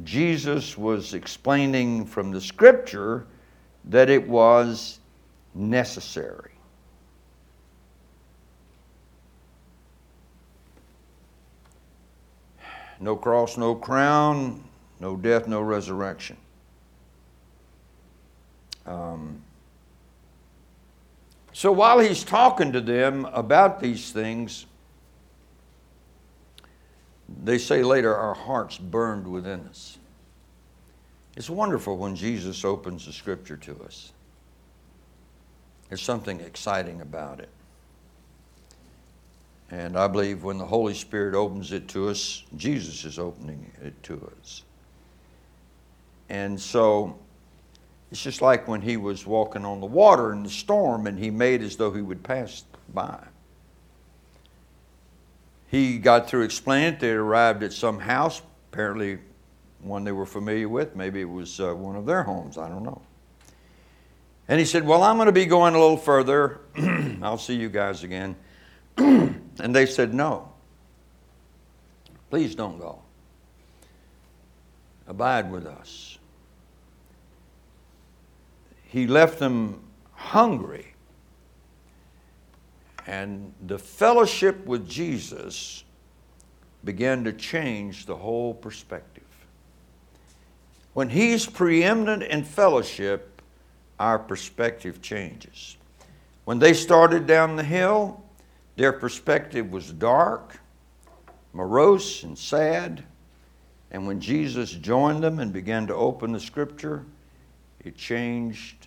Jesus 0.05 0.79
was 0.79 1.15
explaining 1.15 2.07
from 2.07 2.31
the 2.31 2.41
scripture 2.41 3.27
that 3.87 4.09
it 4.09 4.29
was 4.29 5.01
necessary. 5.53 6.53
No 13.01 13.17
cross, 13.17 13.57
no 13.57 13.75
crown, 13.75 14.63
no 15.01 15.17
death, 15.17 15.49
no 15.49 15.61
resurrection. 15.61 16.37
Um, 18.87 19.43
so 21.53 21.71
while 21.71 21.99
he's 21.99 22.25
talking 22.25 22.73
to 22.73 22.81
them 22.81 23.27
about 23.27 23.81
these 23.81 24.11
things, 24.11 24.67
they 27.45 27.59
say 27.59 27.83
later, 27.83 28.15
our 28.15 28.35
hearts 28.35 28.79
burned 28.79 29.27
within 29.27 29.61
us. 29.69 29.99
It's 31.37 31.49
wonderful 31.49 31.97
when 31.97 32.15
Jesus 32.15 32.65
opens 32.65 33.07
the 33.07 33.13
scripture 33.13 33.57
to 33.59 33.83
us. 33.85 34.13
There's 35.89 36.03
something 36.03 36.41
exciting 36.41 37.01
about 37.01 37.41
it. 37.41 37.49
And 39.71 39.97
I 39.97 40.07
believe 40.07 40.45
when 40.45 40.59
the 40.59 40.67
Holy 40.67 40.93
Spirit 40.93 41.35
opens 41.35 41.73
it 41.73 41.89
to 41.89 42.09
us, 42.09 42.45
Jesus 42.57 43.05
is 43.05 43.19
opening 43.19 43.71
it 43.83 44.03
to 44.05 44.31
us. 44.41 44.65
And 46.29 46.61
so 46.61 47.19
it's 48.13 48.23
just 48.23 48.43
like 48.43 48.69
when 48.69 48.83
he 48.83 48.99
was 48.99 49.27
walking 49.27 49.65
on 49.65 49.81
the 49.81 49.87
water 49.87 50.35
in 50.35 50.43
the 50.43 50.51
storm 50.51 51.07
and 51.07 51.19
he 51.19 51.31
made 51.31 51.63
as 51.63 51.77
though 51.77 51.91
he 51.91 52.03
would 52.03 52.23
pass 52.23 52.63
by. 52.93 53.19
He 55.69 55.97
got 55.97 56.29
through 56.29 56.43
explaining 56.43 56.93
it. 56.93 57.01
They 57.01 57.13
arrived 57.13 57.63
at 57.63 57.73
some 57.73 57.99
house, 57.99 58.43
apparently 58.71 59.19
one 59.81 60.05
they 60.05 60.13
were 60.13 60.27
familiar 60.27 60.69
with. 60.69 60.95
Maybe 60.95 61.23
it 61.23 61.29
was 61.29 61.59
uh, 61.59 61.73
one 61.73 61.97
of 61.97 62.05
their 62.05 62.23
homes. 62.23 62.59
I 62.59 62.69
don't 62.69 62.83
know. 62.83 63.01
And 64.47 64.61
he 64.61 64.67
said, 64.67 64.87
Well, 64.87 65.03
I'm 65.03 65.17
going 65.17 65.25
to 65.25 65.33
be 65.33 65.47
going 65.47 65.75
a 65.75 65.81
little 65.81 65.97
further. 65.97 66.61
I'll 67.23 67.39
see 67.39 67.57
you 67.57 67.71
guys 67.71 68.05
again. 68.05 68.37
and 68.99 69.75
they 69.75 69.87
said, 69.87 70.13
No. 70.13 70.53
Please 72.29 72.55
don't 72.55 72.79
go. 72.79 73.01
Abide 75.07 75.51
with 75.51 75.67
us. 75.67 76.12
He 78.93 79.07
left 79.07 79.39
them 79.39 79.81
hungry. 80.13 80.93
And 83.07 83.55
the 83.67 83.79
fellowship 83.79 84.67
with 84.67 84.87
Jesus 84.87 85.85
began 86.85 87.25
to 87.25 87.33
change 87.33 88.05
the 88.05 88.17
whole 88.17 88.53
perspective. 88.53 89.25
When 90.93 91.09
He's 91.09 91.47
preeminent 91.47 92.23
in 92.25 92.45
fellowship, 92.45 93.41
our 93.99 94.19
perspective 94.19 95.01
changes. 95.01 95.79
When 96.45 96.59
they 96.59 96.75
started 96.75 97.27
down 97.27 97.57
the 97.57 97.65
hill, 97.65 98.23
their 98.77 98.93
perspective 98.93 99.73
was 99.73 99.91
dark, 99.91 100.59
morose, 101.55 102.25
and 102.25 102.37
sad. 102.37 103.05
And 103.91 104.07
when 104.07 104.21
Jesus 104.21 104.71
joined 104.71 105.25
them 105.25 105.39
and 105.39 105.51
began 105.51 105.87
to 105.87 105.95
open 105.95 106.33
the 106.33 106.41
scripture, 106.41 107.07
it 107.83 107.97
changed 107.97 108.82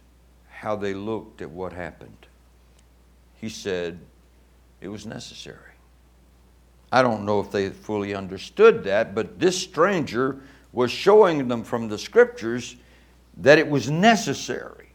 how 0.65 0.75
they 0.75 0.95
looked 0.95 1.43
at 1.43 1.51
what 1.51 1.71
happened. 1.71 2.25
He 3.36 3.49
said 3.49 3.99
it 4.82 4.88
was 4.88 5.06
necessary. 5.06 5.60
I 6.91 7.04
don't 7.04 7.23
know 7.23 7.39
if 7.39 7.51
they 7.51 7.69
fully 7.69 8.15
understood 8.15 8.84
that, 8.86 9.13
but 9.13 9.39
this 9.39 9.56
stranger 9.62 10.41
was 10.73 10.89
showing 10.89 11.47
them 11.47 11.63
from 11.63 11.88
the 11.88 11.99
scriptures 11.99 12.78
that 13.38 13.60
it 13.60 13.69
was 13.69 13.91
necessary. 13.91 14.89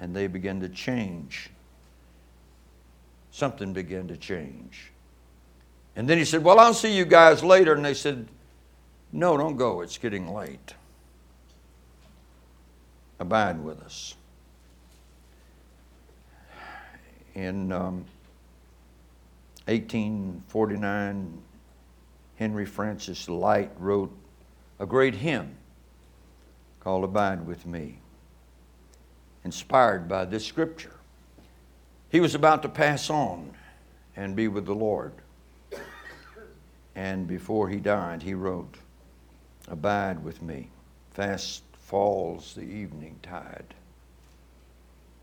And 0.00 0.16
they 0.16 0.26
began 0.26 0.58
to 0.58 0.68
change. 0.68 1.48
Something 3.30 3.72
began 3.72 4.08
to 4.08 4.16
change. 4.16 4.90
And 5.94 6.08
then 6.08 6.18
he 6.18 6.24
said, 6.24 6.42
Well, 6.42 6.58
I'll 6.58 6.74
see 6.74 6.92
you 6.92 7.04
guys 7.04 7.44
later. 7.44 7.74
And 7.74 7.84
they 7.84 7.94
said, 7.94 8.26
No, 9.12 9.36
don't 9.36 9.56
go. 9.56 9.80
It's 9.80 9.96
getting 9.96 10.34
late. 10.34 10.74
Abide 13.24 13.64
with 13.64 13.80
us. 13.80 14.16
In 17.34 17.72
um, 17.72 18.04
1849, 19.64 21.42
Henry 22.36 22.66
Francis 22.66 23.26
Lyte 23.26 23.72
wrote 23.78 24.14
a 24.78 24.84
great 24.84 25.14
hymn 25.14 25.56
called 26.80 27.02
Abide 27.02 27.46
with 27.46 27.64
Me, 27.64 27.96
inspired 29.42 30.06
by 30.06 30.26
this 30.26 30.44
scripture. 30.44 30.92
He 32.10 32.20
was 32.20 32.34
about 32.34 32.60
to 32.60 32.68
pass 32.68 33.08
on 33.08 33.54
and 34.16 34.36
be 34.36 34.48
with 34.48 34.66
the 34.66 34.74
Lord. 34.74 35.14
And 36.94 37.26
before 37.26 37.70
he 37.70 37.78
died, 37.78 38.22
he 38.22 38.34
wrote, 38.34 38.74
Abide 39.66 40.22
with 40.22 40.42
me. 40.42 40.68
Fast 41.12 41.62
falls 41.94 42.54
the 42.54 42.62
evening 42.62 43.16
tide. 43.22 43.72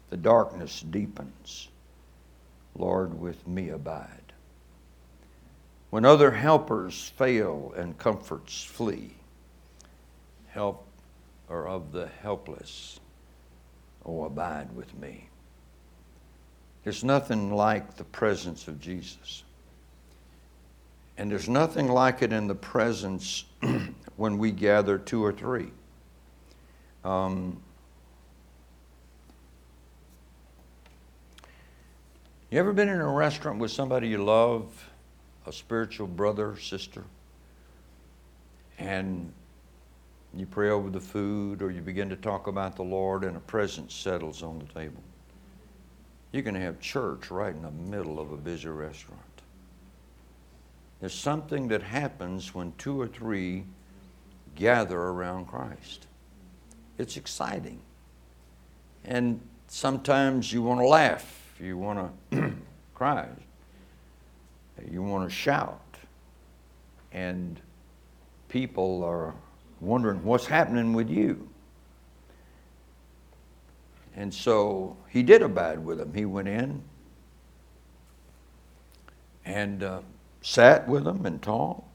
The 0.09 0.15
darkness 0.15 0.79
deepens. 0.79 1.67
Lord, 2.77 3.19
with 3.19 3.45
me 3.45 3.67
abide. 3.67 4.31
When 5.89 6.05
other 6.05 6.31
helpers 6.31 7.11
fail 7.17 7.73
and 7.75 7.97
comforts 7.97 8.63
flee, 8.63 9.15
help 10.47 10.85
are 11.49 11.67
of 11.67 11.91
the 11.91 12.07
helpless. 12.21 13.01
Oh, 14.05 14.23
abide 14.23 14.73
with 14.73 14.97
me. 14.97 15.27
There's 16.85 17.03
nothing 17.03 17.53
like 17.53 17.97
the 17.97 18.05
presence 18.05 18.69
of 18.69 18.79
Jesus. 18.79 19.43
And 21.17 21.29
there's 21.29 21.49
nothing 21.49 21.89
like 21.89 22.21
it 22.21 22.31
in 22.31 22.47
the 22.47 22.55
presence 22.55 23.43
when 24.15 24.37
we 24.37 24.51
gather 24.51 24.97
two 24.97 25.21
or 25.21 25.33
three. 25.33 25.71
Um, 27.03 27.59
you 32.51 32.59
ever 32.59 32.73
been 32.73 32.89
in 32.89 33.01
a 33.01 33.09
restaurant 33.09 33.57
with 33.57 33.71
somebody 33.71 34.07
you 34.09 34.23
love, 34.23 34.89
a 35.47 35.51
spiritual 35.51 36.07
brother, 36.07 36.51
or 36.51 36.57
sister, 36.57 37.03
and 38.77 39.33
you 40.35 40.45
pray 40.45 40.69
over 40.69 40.89
the 40.89 40.99
food 40.99 41.61
or 41.61 41.71
you 41.71 41.81
begin 41.81 42.09
to 42.09 42.15
talk 42.15 42.47
about 42.47 42.75
the 42.75 42.83
Lord 42.83 43.23
and 43.23 43.35
a 43.35 43.41
presence 43.41 43.93
settles 43.93 44.43
on 44.43 44.59
the 44.59 44.65
table? 44.65 45.01
You 46.31 46.43
can 46.43 46.55
have 46.55 46.79
church 46.79 47.31
right 47.31 47.53
in 47.53 47.63
the 47.63 47.71
middle 47.71 48.19
of 48.19 48.31
a 48.31 48.37
busy 48.37 48.69
restaurant. 48.69 49.21
There's 50.99 51.15
something 51.15 51.67
that 51.69 51.81
happens 51.81 52.53
when 52.53 52.73
two 52.77 53.01
or 53.01 53.07
three 53.07 53.65
gather 54.55 54.99
around 54.99 55.47
Christ. 55.47 56.05
It's 56.97 57.17
exciting. 57.17 57.79
And 59.05 59.41
sometimes 59.67 60.51
you 60.51 60.61
want 60.61 60.79
to 60.79 60.87
laugh, 60.87 61.55
you 61.59 61.77
want 61.77 62.11
to 62.31 62.53
cry, 62.93 63.27
you 64.89 65.01
want 65.01 65.27
to 65.29 65.33
shout. 65.33 65.81
And 67.11 67.59
people 68.49 69.03
are 69.03 69.33
wondering 69.79 70.23
what's 70.23 70.45
happening 70.45 70.93
with 70.93 71.09
you. 71.09 71.47
And 74.15 74.33
so 74.33 74.97
he 75.09 75.23
did 75.23 75.41
abide 75.41 75.79
with 75.79 75.97
them. 75.97 76.13
He 76.13 76.25
went 76.25 76.47
in 76.47 76.83
and 79.45 79.83
uh, 79.83 80.01
sat 80.41 80.87
with 80.87 81.05
them 81.05 81.25
and 81.25 81.41
talked. 81.41 81.90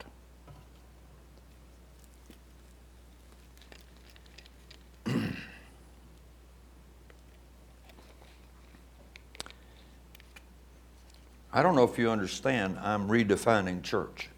I 11.57 11.63
don't 11.63 11.73
know 11.73 11.85
if 11.85 11.97
you 11.97 12.11
understand, 12.11 12.77
I'm 12.83 13.07
redefining 13.07 13.81
church. 13.81 14.29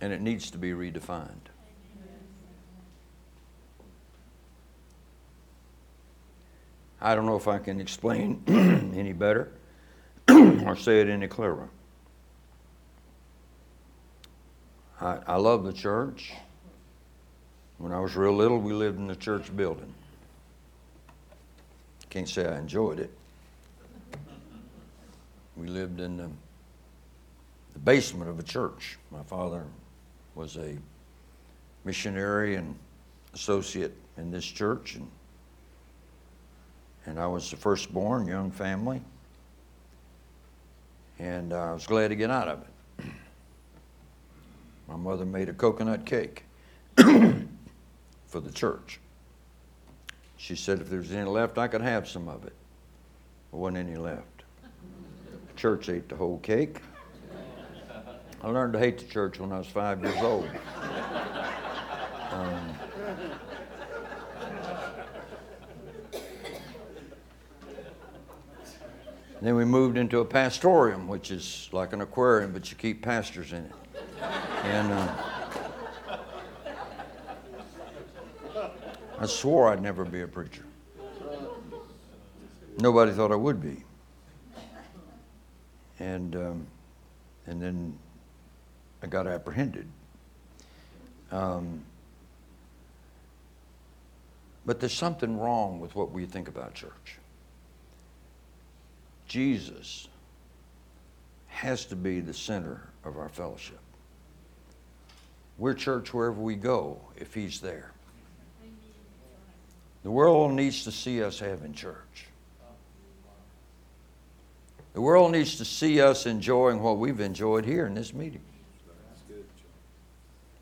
And 0.00 0.14
it 0.14 0.22
needs 0.22 0.50
to 0.52 0.56
be 0.56 0.70
redefined. 0.70 1.28
I 7.02 7.14
don't 7.14 7.26
know 7.26 7.36
if 7.36 7.48
I 7.48 7.58
can 7.58 7.82
explain 7.82 8.42
any 8.96 9.12
better 9.12 9.52
or 10.30 10.74
say 10.74 11.02
it 11.02 11.08
any 11.10 11.28
clearer. 11.28 11.68
I, 15.02 15.18
I 15.26 15.36
love 15.36 15.64
the 15.64 15.74
church. 15.74 16.32
When 17.76 17.92
I 17.92 18.00
was 18.00 18.16
real 18.16 18.34
little, 18.34 18.58
we 18.58 18.72
lived 18.72 18.98
in 18.98 19.06
the 19.06 19.16
church 19.16 19.54
building. 19.54 19.92
Can't 22.08 22.26
say 22.26 22.46
I 22.46 22.56
enjoyed 22.56 23.00
it. 23.00 23.10
We 25.56 25.66
lived 25.66 26.00
in 26.00 26.16
the, 26.16 26.30
the 27.72 27.78
basement 27.78 28.30
of 28.30 28.38
a 28.38 28.42
church. 28.42 28.98
My 29.10 29.22
father 29.22 29.64
was 30.34 30.56
a 30.56 30.76
missionary 31.84 32.56
and 32.56 32.74
associate 33.34 33.92
in 34.16 34.30
this 34.30 34.44
church, 34.44 34.94
and, 34.94 35.10
and 37.06 37.18
I 37.18 37.26
was 37.26 37.50
the 37.50 37.56
firstborn, 37.56 38.26
young 38.26 38.50
family 38.50 39.02
and 41.22 41.52
I 41.52 41.72
was 41.72 41.86
glad 41.86 42.08
to 42.08 42.16
get 42.16 42.30
out 42.30 42.48
of 42.48 42.62
it. 42.62 43.06
My 44.88 44.96
mother 44.96 45.24
made 45.24 45.48
a 45.48 45.52
coconut 45.52 46.04
cake 46.04 46.44
for 46.96 48.40
the 48.40 48.50
church. 48.52 48.98
She 50.36 50.56
said 50.56 50.80
if 50.80 50.90
there 50.90 50.98
was 50.98 51.12
any 51.12 51.28
left, 51.28 51.58
I 51.58 51.68
could 51.68 51.80
have 51.80 52.08
some 52.08 52.28
of 52.28 52.44
it. 52.44 52.52
There 53.50 53.60
wasn't 53.60 53.78
any 53.78 53.96
left. 53.96 54.31
Church 55.62 55.88
ate 55.90 56.08
the 56.08 56.16
whole 56.16 56.38
cake. 56.38 56.78
I 58.42 58.48
learned 58.48 58.72
to 58.72 58.80
hate 58.80 58.98
the 58.98 59.04
church 59.04 59.38
when 59.38 59.52
I 59.52 59.58
was 59.58 59.68
five 59.68 60.02
years 60.02 60.16
old. 60.16 60.50
Um, 62.32 62.74
then 69.40 69.54
we 69.54 69.64
moved 69.64 69.96
into 69.98 70.18
a 70.18 70.24
pastorium, 70.24 71.06
which 71.06 71.30
is 71.30 71.68
like 71.70 71.92
an 71.92 72.00
aquarium, 72.00 72.52
but 72.52 72.68
you 72.72 72.76
keep 72.76 73.00
pastors 73.00 73.52
in 73.52 73.58
it. 73.58 73.72
And 74.64 74.92
uh, 74.92 75.14
I 79.20 79.26
swore 79.26 79.68
I'd 79.68 79.80
never 79.80 80.04
be 80.04 80.22
a 80.22 80.26
preacher. 80.26 80.64
Nobody 82.78 83.12
thought 83.12 83.30
I 83.30 83.36
would 83.36 83.62
be. 83.62 83.84
And 86.02 86.34
um, 86.34 86.66
and 87.46 87.62
then 87.62 87.96
I 89.02 89.06
got 89.06 89.28
apprehended. 89.28 89.86
Um, 91.30 91.82
but 94.66 94.80
there's 94.80 94.92
something 94.92 95.38
wrong 95.38 95.78
with 95.78 95.94
what 95.94 96.10
we 96.10 96.26
think 96.26 96.48
about 96.48 96.74
church. 96.74 97.18
Jesus 99.28 100.08
has 101.48 101.84
to 101.86 101.96
be 101.96 102.20
the 102.20 102.34
center 102.34 102.80
of 103.04 103.16
our 103.16 103.28
fellowship. 103.28 103.78
We're 105.56 105.74
church 105.74 106.12
wherever 106.12 106.40
we 106.40 106.56
go 106.56 107.00
if 107.16 107.32
He's 107.32 107.60
there. 107.60 107.92
The 110.02 110.10
world 110.10 110.52
needs 110.52 110.82
to 110.84 110.90
see 110.90 111.22
us 111.22 111.38
having 111.38 111.74
church. 111.74 112.26
The 114.94 115.00
world 115.00 115.32
needs 115.32 115.56
to 115.56 115.64
see 115.64 116.00
us 116.00 116.26
enjoying 116.26 116.80
what 116.80 116.98
we've 116.98 117.20
enjoyed 117.20 117.64
here 117.64 117.86
in 117.86 117.94
this 117.94 118.12
meeting. 118.12 118.42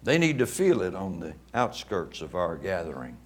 They 0.02 0.18
need 0.18 0.38
to 0.38 0.46
feel 0.46 0.82
it 0.82 0.94
on 0.94 1.20
the 1.20 1.34
outskirts 1.52 2.22
of 2.22 2.34
our 2.34 2.56
gathering. 2.56 3.16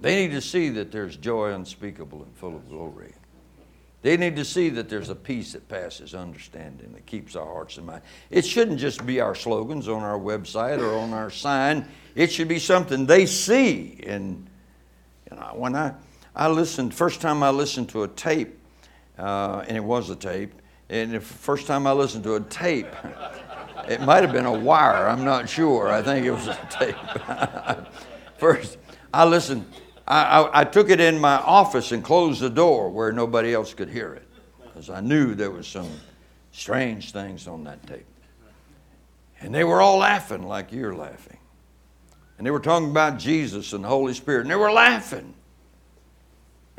They 0.00 0.16
need 0.16 0.32
to 0.32 0.40
see 0.40 0.68
that 0.70 0.92
there's 0.92 1.16
joy 1.16 1.52
unspeakable 1.52 2.22
and 2.22 2.34
full 2.36 2.54
of 2.56 2.68
glory. 2.68 3.14
They 4.02 4.16
need 4.16 4.36
to 4.36 4.44
see 4.44 4.70
that 4.70 4.88
there's 4.88 5.10
a 5.10 5.14
peace 5.14 5.52
that 5.52 5.68
passes 5.68 6.14
understanding 6.14 6.92
that 6.92 7.04
keeps 7.04 7.36
our 7.36 7.44
hearts 7.44 7.76
and 7.76 7.86
minds. 7.86 8.06
It 8.30 8.46
shouldn't 8.46 8.78
just 8.78 9.04
be 9.04 9.20
our 9.20 9.34
slogans 9.34 9.88
on 9.88 10.02
our 10.02 10.18
website 10.18 10.78
or 10.78 10.96
on 10.96 11.12
our 11.12 11.30
sign. 11.30 11.86
It 12.14 12.32
should 12.32 12.48
be 12.48 12.58
something 12.58 13.04
they 13.04 13.26
see. 13.26 14.00
And 14.06 14.48
you 15.30 15.36
know, 15.36 15.52
when 15.54 15.76
I, 15.76 15.94
I 16.34 16.48
listened, 16.48 16.94
first 16.94 17.20
time 17.20 17.42
I 17.42 17.50
listened 17.50 17.90
to 17.90 18.04
a 18.04 18.08
tape, 18.08 18.58
uh, 19.20 19.64
and 19.68 19.76
it 19.76 19.84
was 19.84 20.10
a 20.10 20.16
tape, 20.16 20.52
and 20.88 21.12
the 21.12 21.20
first 21.20 21.66
time 21.66 21.86
I 21.86 21.92
listened 21.92 22.24
to 22.24 22.34
a 22.34 22.40
tape, 22.40 22.88
it 23.88 24.00
might 24.00 24.22
have 24.22 24.32
been 24.32 24.46
a 24.46 24.58
wire, 24.58 25.08
I'm 25.08 25.24
not 25.24 25.48
sure. 25.48 25.88
I 25.88 26.02
think 26.02 26.26
it 26.26 26.32
was 26.32 26.48
a 26.48 26.58
tape. 26.70 27.86
first, 28.38 28.78
I 29.12 29.24
listened 29.24 29.66
I, 30.10 30.22
I, 30.22 30.60
I 30.60 30.64
took 30.64 30.90
it 30.90 31.00
in 31.00 31.20
my 31.20 31.36
office 31.36 31.92
and 31.92 32.02
closed 32.02 32.40
the 32.40 32.50
door 32.50 32.90
where 32.90 33.12
nobody 33.12 33.54
else 33.54 33.72
could 33.72 33.88
hear 33.88 34.12
it 34.14 34.26
because 34.60 34.90
I 34.90 35.00
knew 35.00 35.36
there 35.36 35.52
was 35.52 35.68
some 35.68 35.88
strange 36.50 37.12
things 37.12 37.46
on 37.46 37.62
that 37.64 37.86
tape. 37.86 38.06
And 39.40 39.54
they 39.54 39.62
were 39.62 39.80
all 39.80 39.98
laughing 39.98 40.42
like 40.42 40.72
you're 40.72 40.96
laughing. 40.96 41.38
And 42.36 42.46
they 42.46 42.50
were 42.50 42.60
talking 42.60 42.90
about 42.90 43.18
Jesus 43.18 43.72
and 43.72 43.84
the 43.84 43.88
Holy 43.88 44.12
Spirit. 44.12 44.42
And 44.42 44.50
they 44.50 44.56
were 44.56 44.72
laughing 44.72 45.32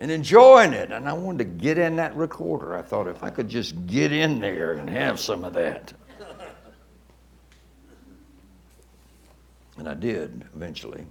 and 0.02 0.12
enjoying 0.12 0.74
it. 0.74 0.92
And 0.92 1.08
I 1.08 1.14
wanted 1.14 1.38
to 1.38 1.46
get 1.46 1.78
in 1.78 1.96
that 1.96 2.14
recorder. 2.18 2.76
I 2.76 2.82
thought 2.82 3.08
if 3.08 3.24
I 3.24 3.30
could 3.30 3.48
just 3.48 3.88
get 3.88 4.12
in 4.12 4.42
there 4.42 4.74
and 4.74 4.90
have 4.90 5.18
some 5.18 5.46
of 5.46 5.54
that. 5.54 5.94
And 9.78 9.88
I 9.88 9.94
did 9.94 10.44
eventually. 10.54 11.06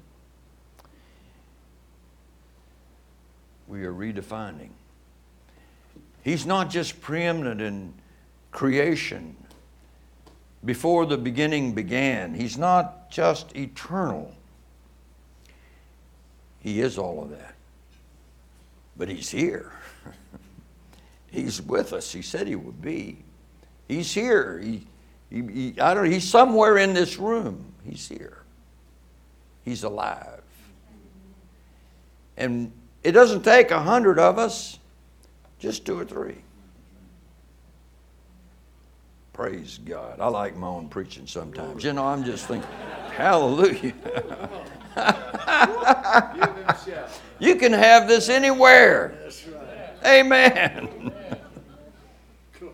we 3.71 3.85
are 3.85 3.93
redefining. 3.93 4.71
He's 6.23 6.45
not 6.45 6.69
just 6.69 7.01
preeminent 7.01 7.61
in 7.61 7.95
creation 8.51 9.37
before 10.65 11.07
the 11.07 11.17
beginning 11.17 11.73
began, 11.73 12.35
He's 12.35 12.59
not 12.59 13.11
just 13.11 13.57
eternal. 13.57 14.35
He 16.59 16.81
is 16.83 16.99
all 16.99 17.23
of 17.23 17.31
that. 17.31 17.55
But 19.01 19.09
He's 19.09 19.31
here. 19.31 19.73
he's 21.31 21.63
with 21.63 21.95
us. 21.95 22.13
He 22.13 22.21
said 22.21 22.47
He 22.47 22.55
would 22.55 22.83
be. 22.83 23.25
He's 23.89 24.13
here. 24.13 24.59
He, 24.63 24.87
he, 25.31 25.41
he, 25.41 25.81
I 25.81 25.95
don't, 25.95 26.05
he's 26.05 26.29
somewhere 26.29 26.77
in 26.77 26.93
this 26.93 27.19
room. 27.19 27.73
He's 27.83 28.07
here. 28.07 28.43
He's 29.65 29.85
alive. 29.85 30.43
And 32.37 32.73
it 33.03 33.13
doesn't 33.13 33.43
take 33.43 33.71
a 33.71 33.81
hundred 33.81 34.19
of 34.19 34.39
us, 34.39 34.79
just 35.59 35.87
two 35.87 35.99
or 35.99 36.05
three. 36.05 36.37
Praise 39.33 39.81
God. 39.83 40.21
I 40.21 40.29
like 40.29 40.57
my 40.57 40.67
own 40.67 40.91
preaching 40.91 41.27
sometimes. 41.27 41.85
You 41.85 41.95
know, 41.95 42.07
I'm 42.07 42.23
just 42.23 42.47
thinking, 42.47 42.69
hallelujah. 43.17 43.95
you 47.41 47.57
can 47.57 47.73
have 47.73 48.07
this 48.07 48.29
anywhere. 48.29 49.15
Amen. 50.05 51.13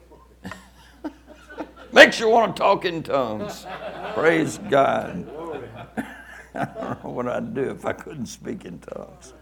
Makes 1.92 2.20
you 2.20 2.29
want 2.29 2.55
to 2.55 2.61
talk 2.61 2.85
in 2.85 3.02
tongues. 3.02 3.64
Praise 4.14 4.59
God. 4.68 5.26
I 6.55 6.64
don't 6.64 7.05
know 7.05 7.11
what 7.11 7.29
I'd 7.29 7.55
do 7.55 7.70
if 7.70 7.85
I 7.85 7.92
couldn't 7.92 8.26
speak 8.26 8.64
in 8.64 8.79
tongues. 8.81 9.33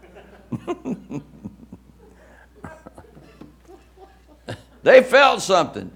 they 4.83 5.03
felt 5.03 5.41
something. 5.41 5.91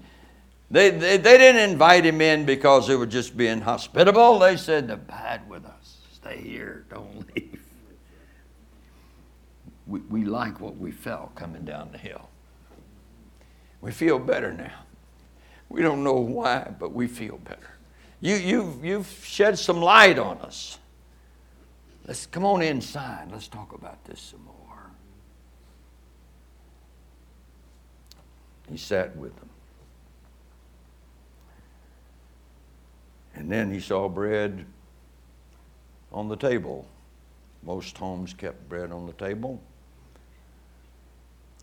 They, 0.70 0.90
they, 0.90 1.16
they 1.16 1.38
didn't 1.38 1.68
invite 1.70 2.04
him 2.06 2.20
in 2.20 2.44
because 2.46 2.86
they 2.86 2.94
were 2.94 3.06
just 3.06 3.36
being 3.36 3.60
hospitable. 3.60 4.38
They 4.38 4.56
said, 4.56 4.88
Abide 4.90 5.48
with 5.48 5.64
us. 5.64 5.98
Stay 6.12 6.40
here. 6.40 6.86
Don't 6.90 7.26
leave. 7.34 7.49
We, 9.90 9.98
we 10.08 10.24
like 10.24 10.60
what 10.60 10.76
we 10.76 10.92
felt 10.92 11.34
coming 11.34 11.64
down 11.64 11.90
the 11.90 11.98
hill. 11.98 12.28
We 13.80 13.90
feel 13.90 14.20
better 14.20 14.52
now. 14.52 14.84
We 15.68 15.82
don't 15.82 16.04
know 16.04 16.14
why, 16.14 16.72
but 16.78 16.92
we 16.92 17.08
feel 17.08 17.38
better. 17.38 17.70
You, 18.20 18.36
you've, 18.36 18.84
you've 18.84 19.24
shed 19.24 19.58
some 19.58 19.82
light 19.82 20.16
on 20.16 20.38
us. 20.38 20.78
Let's 22.06 22.26
come 22.26 22.44
on 22.44 22.62
inside. 22.62 23.30
Let's 23.32 23.48
talk 23.48 23.72
about 23.72 24.04
this 24.04 24.20
some 24.20 24.44
more. 24.44 24.90
He 28.70 28.76
sat 28.76 29.16
with 29.16 29.34
them. 29.36 29.48
And 33.34 33.50
then 33.50 33.72
he 33.72 33.80
saw 33.80 34.08
bread 34.08 34.64
on 36.12 36.28
the 36.28 36.36
table. 36.36 36.86
Most 37.64 37.96
homes 37.98 38.34
kept 38.34 38.68
bread 38.68 38.92
on 38.92 39.06
the 39.06 39.12
table. 39.14 39.60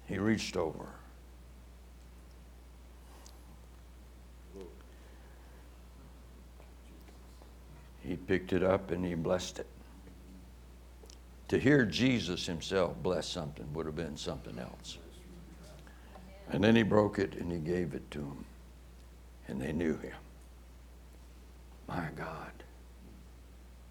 He 0.07 0.17
reached 0.17 0.55
over. 0.55 0.87
He 8.01 8.15
picked 8.15 8.53
it 8.53 8.63
up 8.63 8.91
and 8.91 9.05
he 9.05 9.15
blessed 9.15 9.59
it. 9.59 9.67
To 11.49 11.59
hear 11.59 11.85
Jesus 11.85 12.45
himself 12.45 12.95
bless 13.03 13.27
something 13.27 13.71
would 13.73 13.85
have 13.85 13.95
been 13.95 14.15
something 14.15 14.57
else. 14.57 14.97
And 16.49 16.63
then 16.63 16.75
he 16.75 16.83
broke 16.83 17.19
it 17.19 17.35
and 17.35 17.51
he 17.51 17.57
gave 17.57 17.93
it 17.93 18.09
to 18.11 18.19
them. 18.19 18.45
And 19.49 19.61
they 19.61 19.73
knew 19.73 19.97
him. 19.97 20.15
My 21.87 22.07
God. 22.15 22.51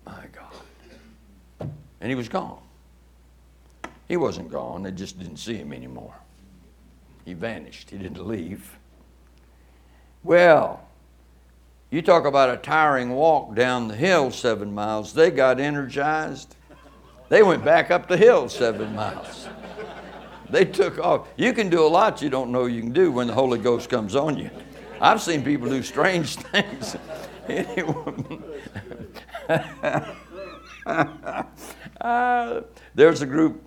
My 0.07 0.25
God. 0.33 1.71
And 2.01 2.11
he 2.11 2.15
was 2.15 2.29
gone. 2.29 2.66
He 4.09 4.17
wasn't 4.17 4.51
gone, 4.51 4.83
they 4.83 4.93
just 4.93 5.19
didn't 5.19 5.39
see 5.39 5.55
him 5.55 5.73
anymore. 5.73 6.15
He 7.25 7.35
vanished, 7.35 7.91
he 7.91 7.99
didn't 7.99 8.27
leave. 8.27 8.79
Well, 10.23 10.87
you 11.91 12.03
talk 12.03 12.25
about 12.25 12.51
a 12.51 12.57
tiring 12.57 13.11
walk 13.11 13.55
down 13.55 13.89
the 13.89 13.97
hill 13.97 14.31
seven 14.31 14.75
miles. 14.75 15.13
They 15.13 15.31
got 15.31 15.61
energized. 15.61 16.55
They 17.29 17.43
went 17.43 17.65
back 17.65 17.91
up 17.91 18.09
the 18.09 18.17
hill 18.17 18.49
seven 18.49 18.95
miles. 18.95 19.49
They 20.51 20.65
took 20.65 20.99
off. 20.99 21.29
You 21.37 21.53
can 21.53 21.69
do 21.69 21.85
a 21.85 21.89
lot 21.89 22.23
you 22.23 22.31
don't 22.31 22.53
know 22.53 22.67
you 22.67 22.81
can 22.81 22.93
do 22.93 23.11
when 23.11 23.27
the 23.27 23.35
Holy 23.35 23.59
Ghost 23.59 23.89
comes 23.89 24.15
on 24.15 24.39
you. 24.39 24.51
I've 25.01 25.21
seen 25.21 25.43
people 25.43 25.69
do 25.69 25.83
strange 25.83 26.37
things. 26.37 26.97
uh, 32.01 32.61
there's 32.95 33.23
a 33.23 33.27
group 33.27 33.66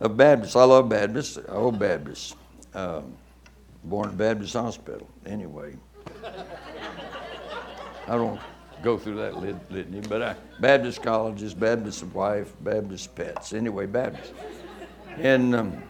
of 0.00 0.16
Baptists. 0.16 0.56
I 0.56 0.64
love 0.64 0.88
Baptists, 0.88 1.38
old 1.48 1.78
Baptists. 1.78 2.34
Um, 2.74 3.14
born 3.84 4.10
at 4.10 4.18
Baptist 4.18 4.52
Hospital. 4.54 5.08
Anyway, 5.26 5.74
I 8.06 8.14
don't 8.14 8.40
go 8.82 8.98
through 8.98 9.16
that 9.16 9.36
litany, 9.36 10.00
but 10.08 10.22
I, 10.22 10.36
Baptist 10.60 11.02
colleges, 11.02 11.54
Baptist 11.54 12.04
wife, 12.04 12.52
Baptist 12.60 13.14
pets. 13.14 13.52
Anyway, 13.52 13.86
Baptist. 13.86 14.32
And 15.16 15.54
um, 15.54 15.82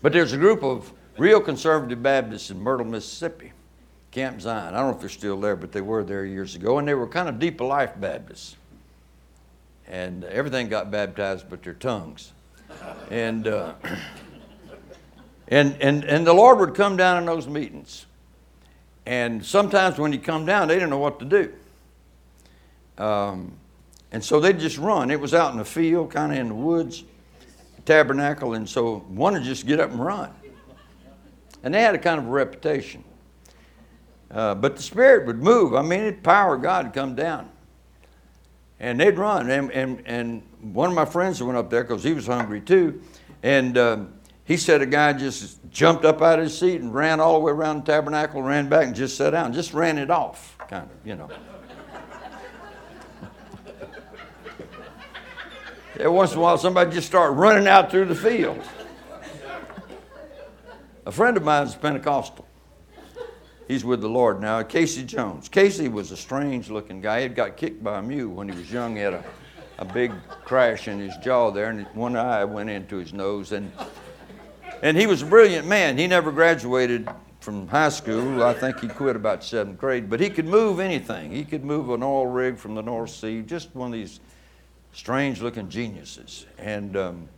but 0.00 0.12
there's 0.12 0.32
a 0.32 0.36
group 0.36 0.64
of 0.64 0.92
real 1.18 1.40
conservative 1.40 2.02
Baptists 2.02 2.50
in 2.50 2.58
Myrtle, 2.60 2.86
Mississippi, 2.86 3.52
Camp 4.10 4.40
Zion. 4.40 4.74
I 4.74 4.78
don't 4.78 4.90
know 4.90 4.94
if 4.94 5.00
they're 5.00 5.08
still 5.08 5.40
there, 5.40 5.56
but 5.56 5.70
they 5.70 5.80
were 5.80 6.02
there 6.02 6.24
years 6.24 6.56
ago, 6.56 6.78
and 6.78 6.88
they 6.88 6.94
were 6.94 7.06
kind 7.06 7.28
of 7.28 7.38
deeper 7.38 7.64
life 7.64 7.92
Baptists. 7.98 8.56
And 9.92 10.24
everything 10.24 10.70
got 10.70 10.90
baptized 10.90 11.50
but 11.50 11.62
their 11.62 11.74
tongues. 11.74 12.32
And 13.10 13.46
uh, 13.46 13.74
and 15.48 15.76
and 15.82 16.02
and 16.04 16.26
the 16.26 16.32
Lord 16.32 16.58
would 16.60 16.74
come 16.74 16.96
down 16.96 17.18
in 17.18 17.26
those 17.26 17.46
meetings 17.46 18.06
And 19.04 19.44
sometimes 19.44 19.98
when 19.98 20.12
he'd 20.12 20.24
come 20.24 20.46
down, 20.46 20.68
they 20.68 20.74
didn't 20.74 20.88
know 20.88 20.98
what 20.98 21.18
to 21.18 21.26
do. 21.26 21.52
Um, 22.96 23.52
and 24.12 24.24
so 24.24 24.40
they'd 24.40 24.58
just 24.58 24.78
run. 24.78 25.10
It 25.10 25.20
was 25.20 25.34
out 25.34 25.52
in 25.52 25.58
the 25.58 25.64
field, 25.64 26.10
kind 26.10 26.32
of 26.32 26.38
in 26.38 26.48
the 26.48 26.54
woods, 26.54 27.04
tabernacle, 27.84 28.54
and 28.54 28.66
so 28.66 29.00
one 29.08 29.34
would 29.34 29.42
just 29.42 29.66
get 29.66 29.78
up 29.78 29.90
and 29.90 30.02
run. 30.02 30.30
And 31.62 31.74
they 31.74 31.82
had 31.82 31.94
a 31.94 31.98
kind 31.98 32.18
of 32.18 32.26
a 32.26 32.30
reputation. 32.30 33.04
Uh, 34.30 34.54
but 34.54 34.76
the 34.76 34.82
Spirit 34.82 35.26
would 35.26 35.42
move. 35.42 35.74
I 35.74 35.82
mean, 35.82 36.06
the 36.06 36.12
power 36.12 36.54
of 36.54 36.62
God 36.62 36.86
would 36.86 36.94
come 36.94 37.14
down. 37.14 37.51
And 38.82 39.00
they'd 39.00 39.16
run. 39.16 39.48
And, 39.48 39.70
and, 39.70 40.02
and 40.06 40.42
one 40.60 40.90
of 40.90 40.94
my 40.94 41.04
friends 41.04 41.42
went 41.42 41.56
up 41.56 41.70
there 41.70 41.84
because 41.84 42.02
he 42.02 42.12
was 42.12 42.26
hungry 42.26 42.60
too. 42.60 43.00
And 43.42 43.78
um, 43.78 44.12
he 44.44 44.56
said 44.56 44.82
a 44.82 44.86
guy 44.86 45.12
just 45.12 45.60
jumped 45.70 46.04
up 46.04 46.20
out 46.20 46.40
of 46.40 46.46
his 46.46 46.58
seat 46.58 46.80
and 46.80 46.92
ran 46.92 47.20
all 47.20 47.34
the 47.34 47.40
way 47.40 47.52
around 47.52 47.86
the 47.86 47.92
tabernacle, 47.92 48.42
ran 48.42 48.68
back 48.68 48.86
and 48.86 48.94
just 48.94 49.16
sat 49.16 49.30
down, 49.30 49.52
just 49.52 49.72
ran 49.72 49.98
it 49.98 50.10
off, 50.10 50.58
kind 50.68 50.90
of, 50.90 51.06
you 51.06 51.14
know. 51.14 51.30
Every 55.94 56.08
once 56.08 56.32
in 56.32 56.38
a 56.38 56.40
while, 56.40 56.58
somebody 56.58 56.90
just 56.90 57.06
start 57.06 57.34
running 57.34 57.68
out 57.68 57.90
through 57.90 58.06
the 58.06 58.14
field. 58.14 58.60
A 61.06 61.12
friend 61.12 61.36
of 61.36 61.44
mine 61.44 61.66
is 61.66 61.74
Pentecostal. 61.74 62.41
He's 63.72 63.86
with 63.86 64.02
the 64.02 64.08
Lord 64.08 64.38
now. 64.38 64.62
Casey 64.62 65.02
Jones. 65.02 65.48
Casey 65.48 65.88
was 65.88 66.10
a 66.10 66.16
strange 66.16 66.68
looking 66.68 67.00
guy. 67.00 67.20
He 67.20 67.22
had 67.22 67.34
got 67.34 67.56
kicked 67.56 67.82
by 67.82 68.00
a 68.00 68.02
mule 68.02 68.34
when 68.34 68.46
he 68.46 68.54
was 68.54 68.70
young. 68.70 68.96
He 68.96 69.00
had 69.00 69.14
a, 69.14 69.24
a 69.78 69.84
big 69.86 70.12
crash 70.44 70.88
in 70.88 70.98
his 70.98 71.16
jaw 71.24 71.50
there, 71.50 71.70
and 71.70 71.86
one 71.94 72.14
eye 72.14 72.44
went 72.44 72.68
into 72.68 72.98
his 72.98 73.14
nose. 73.14 73.52
And, 73.52 73.72
and 74.82 74.94
he 74.94 75.06
was 75.06 75.22
a 75.22 75.24
brilliant 75.24 75.66
man. 75.66 75.96
He 75.96 76.06
never 76.06 76.30
graduated 76.30 77.08
from 77.40 77.66
high 77.66 77.88
school. 77.88 78.42
I 78.42 78.52
think 78.52 78.78
he 78.78 78.88
quit 78.88 79.16
about 79.16 79.42
seventh 79.42 79.78
grade, 79.78 80.10
but 80.10 80.20
he 80.20 80.28
could 80.28 80.46
move 80.46 80.78
anything. 80.78 81.32
He 81.32 81.42
could 81.42 81.64
move 81.64 81.88
an 81.88 82.02
oil 82.02 82.26
rig 82.26 82.58
from 82.58 82.74
the 82.74 82.82
North 82.82 83.08
Sea, 83.08 83.40
just 83.40 83.74
one 83.74 83.86
of 83.86 83.94
these 83.94 84.20
strange 84.92 85.40
looking 85.40 85.70
geniuses. 85.70 86.44
And, 86.58 86.94
um, 86.94 87.28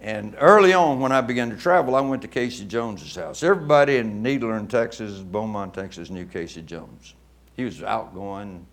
and 0.00 0.36
early 0.38 0.72
on, 0.72 1.00
when 1.00 1.12
I 1.12 1.20
began 1.20 1.50
to 1.50 1.56
travel, 1.56 1.94
I 1.94 2.00
went 2.00 2.22
to 2.22 2.28
Casey 2.28 2.64
Jones's 2.64 3.14
house. 3.14 3.42
Everybody 3.42 3.96
in 3.96 4.22
Nederland 4.22 4.68
Texas, 4.68 5.18
Beaumont, 5.20 5.72
Texas, 5.74 6.10
knew 6.10 6.26
Casey 6.26 6.62
Jones. 6.62 7.14
He 7.56 7.64
was 7.64 7.82
outgoing. 7.82 8.66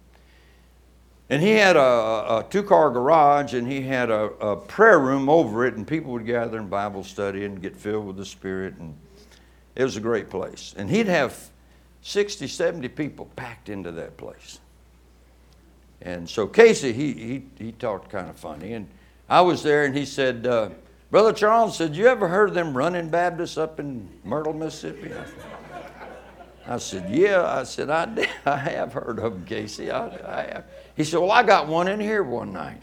And 1.29 1.41
he 1.41 1.51
had 1.51 1.77
a, 1.77 1.79
a 2.39 2.45
two 2.49 2.63
car 2.63 2.91
garage 2.91 3.53
and 3.53 3.65
he 3.65 3.81
had 3.81 4.11
a, 4.11 4.23
a, 4.39 4.57
prayer 4.57 4.99
room 4.99 5.29
over 5.29 5.65
it, 5.65 5.75
and 5.75 5.87
people 5.87 6.11
would 6.11 6.25
gather 6.25 6.59
in 6.59 6.67
Bible 6.67 7.03
study 7.03 7.45
and 7.45 7.61
get 7.61 7.75
filled 7.77 8.05
with 8.05 8.17
the 8.17 8.25
Spirit. 8.25 8.75
And 8.75 8.95
it 9.75 9.83
was 9.83 9.95
a 9.95 10.01
great 10.01 10.29
place. 10.29 10.75
And 10.77 10.89
he'd 10.89 11.07
have 11.07 11.49
60, 12.01 12.47
70 12.47 12.89
people 12.89 13.29
packed 13.37 13.69
into 13.69 13.91
that 13.93 14.17
place. 14.17 14.59
And 16.01 16.29
so 16.29 16.45
Casey, 16.45 16.91
he, 16.91 17.13
he, 17.13 17.43
he 17.57 17.71
talked 17.71 18.09
kind 18.09 18.29
of 18.29 18.35
funny. 18.35 18.73
And 18.73 18.89
I 19.29 19.39
was 19.39 19.63
there 19.63 19.85
and 19.85 19.95
he 19.95 20.05
said, 20.05 20.45
uh, 20.45 20.69
Brother 21.13 21.31
Charles 21.31 21.77
said, 21.77 21.95
You 21.95 22.07
ever 22.07 22.27
heard 22.27 22.49
of 22.49 22.55
them 22.55 22.75
running 22.75 23.07
Baptists 23.07 23.55
up 23.55 23.79
in 23.79 24.09
Myrtle, 24.23 24.51
Mississippi? 24.51 25.11
I 26.65 26.79
said, 26.79 27.07
Yeah. 27.07 27.45
I 27.45 27.61
said, 27.65 27.91
I, 27.91 28.05
did. 28.05 28.29
I 28.47 28.57
have 28.57 28.93
heard 28.93 29.19
of 29.19 29.33
them, 29.33 29.45
Casey. 29.45 29.91
I, 29.91 30.07
I 30.07 30.41
have. 30.41 30.65
He 30.97 31.03
said, 31.03 31.19
Well, 31.19 31.29
I 31.29 31.43
got 31.43 31.67
one 31.67 31.87
in 31.87 31.99
here 31.99 32.23
one 32.23 32.51
night. 32.51 32.81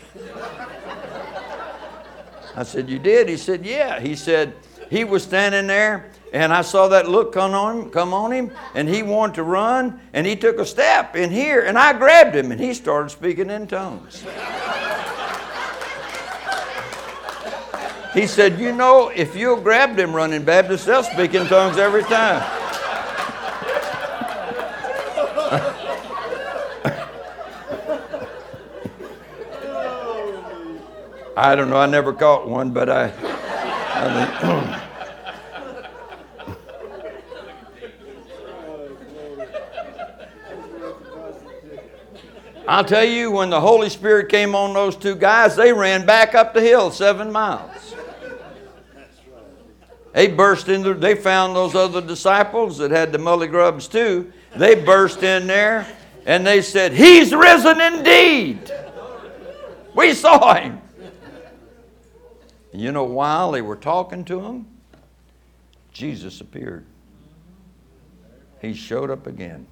I 2.55 2.63
said, 2.63 2.89
You 2.89 3.01
did? 3.01 3.29
He 3.29 3.37
said, 3.37 3.67
Yeah. 3.67 3.99
He 3.99 4.15
said, 4.15 4.55
He 4.91 5.03
was 5.03 5.25
standing 5.25 5.67
there 5.67 6.09
and 6.33 6.53
I 6.53 6.63
saw 6.63 6.87
that 6.87 7.09
look 7.09 7.33
come 7.33 7.55
on 7.55 7.91
come 7.91 8.15
on 8.15 8.31
him, 8.31 8.53
and 8.77 8.89
he 8.89 9.03
wanted 9.03 9.35
to 9.35 9.43
run, 9.43 10.01
and 10.13 10.25
he 10.25 10.37
took 10.37 10.61
a 10.61 10.65
step 10.65 11.17
in 11.17 11.29
here, 11.29 11.63
and 11.63 11.77
I 11.77 11.93
grabbed 11.93 12.37
him, 12.37 12.53
and 12.53 12.61
he 12.61 12.73
started 12.73 13.11
speaking 13.11 13.51
in 13.51 13.67
tongues. 13.67 14.25
He 18.15 18.27
said, 18.27 18.59
You 18.59 18.73
know, 18.73 19.09
if 19.09 19.37
you'll 19.37 19.61
grab 19.61 19.97
them 19.97 20.15
running 20.15 20.45
Baptists, 20.45 20.85
they'll 20.85 21.05
speak 21.05 21.35
in 21.35 21.47
tongues 21.47 21.79
every 21.79 22.03
time. 22.03 22.41
I 31.37 31.55
don't 31.55 31.71
know, 31.71 31.77
I 31.77 31.87
never 31.87 32.13
caught 32.13 32.49
one, 32.49 32.73
but 32.73 32.91
I. 32.91 33.13
I 34.03 34.81
I'll 42.71 42.85
tell 42.85 43.05
you, 43.05 43.33
when 43.33 43.51
the 43.51 43.61
Holy 43.61 43.89
Spirit 43.89 44.29
came 44.29 44.55
on 44.55 44.75
those 44.75 44.95
two 44.95 45.17
guys, 45.17 45.57
they 45.57 45.73
ran 45.73 46.07
back 46.07 46.37
up 46.37 46.55
the 46.55 46.61
hill 46.61 46.93
seven 46.93 47.33
miles. 47.33 47.80
They 50.13 50.27
burst 50.27 50.69
into, 50.69 50.95
they 50.95 51.15
found 51.15 51.55
those 51.55 51.75
other 51.75 52.01
disciples 52.01 52.79
that 52.79 52.91
had 52.91 53.13
the 53.13 53.19
mully 53.19 53.49
grubs 53.49 53.87
too. 53.87 54.33
They 54.57 54.75
burst 54.75 55.23
in 55.23 55.47
there 55.47 55.87
and 56.27 56.47
they 56.47 56.63
said, 56.63 56.93
He's 56.93 57.33
risen 57.33 57.81
indeed. 57.81 58.73
We 59.95 60.15
saw 60.15 60.55
him. 60.55 60.81
And 62.73 62.81
you 62.81 62.93
know, 62.93 63.05
while 63.05 63.53
they 63.53 63.63
were 63.63 63.77
talking 63.77 64.25
to 64.27 64.41
him, 64.41 64.67
Jesus 65.93 66.41
appeared. 66.41 66.87
He 68.61 68.75
showed 68.75 69.11
up 69.11 69.27
again. 69.27 69.67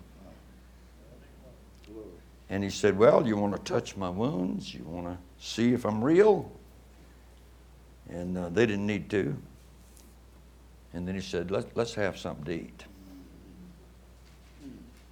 And 2.50 2.64
he 2.64 2.70
said, 2.70 2.96
Well, 2.96 3.26
you 3.26 3.36
want 3.36 3.54
to 3.56 3.72
touch 3.72 3.96
my 3.96 4.08
wounds? 4.08 4.72
You 4.72 4.82
want 4.84 5.06
to 5.06 5.18
see 5.44 5.72
if 5.72 5.84
I'm 5.84 6.02
real? 6.02 6.50
And 8.08 8.38
uh, 8.38 8.48
they 8.48 8.66
didn't 8.66 8.86
need 8.86 9.10
to. 9.10 9.36
And 10.94 11.06
then 11.06 11.14
he 11.14 11.20
said, 11.20 11.50
Let, 11.50 11.76
Let's 11.76 11.94
have 11.94 12.18
something 12.18 12.44
to 12.44 12.52
eat. 12.52 12.84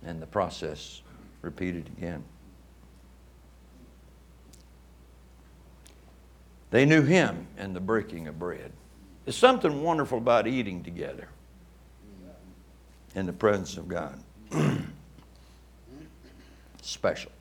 And 0.05 0.21
the 0.23 0.27
process 0.27 1.03
repeated 1.43 1.89
again. 1.97 2.25
They 6.71 6.85
knew 6.85 7.03
him 7.03 7.47
and 7.57 7.75
the 7.75 7.81
breaking 7.81 8.29
of 8.29 8.39
bread. 8.39 8.73
There's 9.25 9.37
something 9.37 9.83
wonderful 9.83 10.19
about 10.19 10.47
eating 10.47 10.83
together 10.83 11.29
in 13.15 13.27
the 13.27 13.33
presence 13.33 13.77
of 13.77 13.89
God. 13.89 14.21
special. 16.83 17.33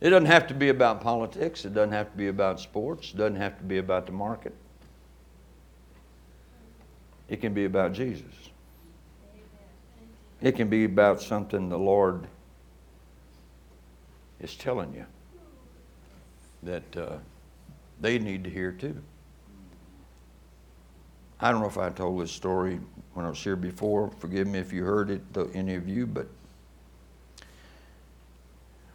It 0.00 0.10
doesn't 0.10 0.26
have 0.26 0.46
to 0.48 0.54
be 0.54 0.68
about 0.68 1.00
politics, 1.00 1.64
it 1.64 1.72
doesn't 1.72 1.92
have 1.92 2.10
to 2.10 2.16
be 2.16 2.28
about 2.28 2.60
sports, 2.60 3.12
it 3.12 3.16
doesn't 3.16 3.36
have 3.36 3.56
to 3.58 3.64
be 3.64 3.78
about 3.78 4.06
the 4.06 4.12
market. 4.12 4.54
It 7.28 7.40
can 7.40 7.54
be 7.54 7.64
about 7.64 7.92
Jesus. 7.92 8.50
It 10.40 10.52
can 10.56 10.68
be 10.68 10.84
about 10.84 11.22
something 11.22 11.68
the 11.68 11.78
Lord 11.78 12.26
is 14.40 14.54
telling 14.56 14.92
you 14.94 15.06
that 16.62 16.96
uh, 16.96 17.16
they 18.00 18.18
need 18.18 18.44
to 18.44 18.50
hear 18.50 18.72
too. 18.72 19.00
I 21.40 21.50
don't 21.50 21.60
know 21.60 21.66
if 21.66 21.78
I 21.78 21.90
told 21.90 22.20
this 22.20 22.30
story 22.30 22.80
when 23.14 23.26
I 23.26 23.28
was 23.28 23.42
here 23.42 23.56
before. 23.56 24.10
Forgive 24.18 24.46
me 24.46 24.58
if 24.58 24.72
you 24.72 24.84
heard 24.84 25.10
it, 25.10 25.22
any 25.54 25.74
of 25.74 25.88
you, 25.88 26.06
but 26.06 26.26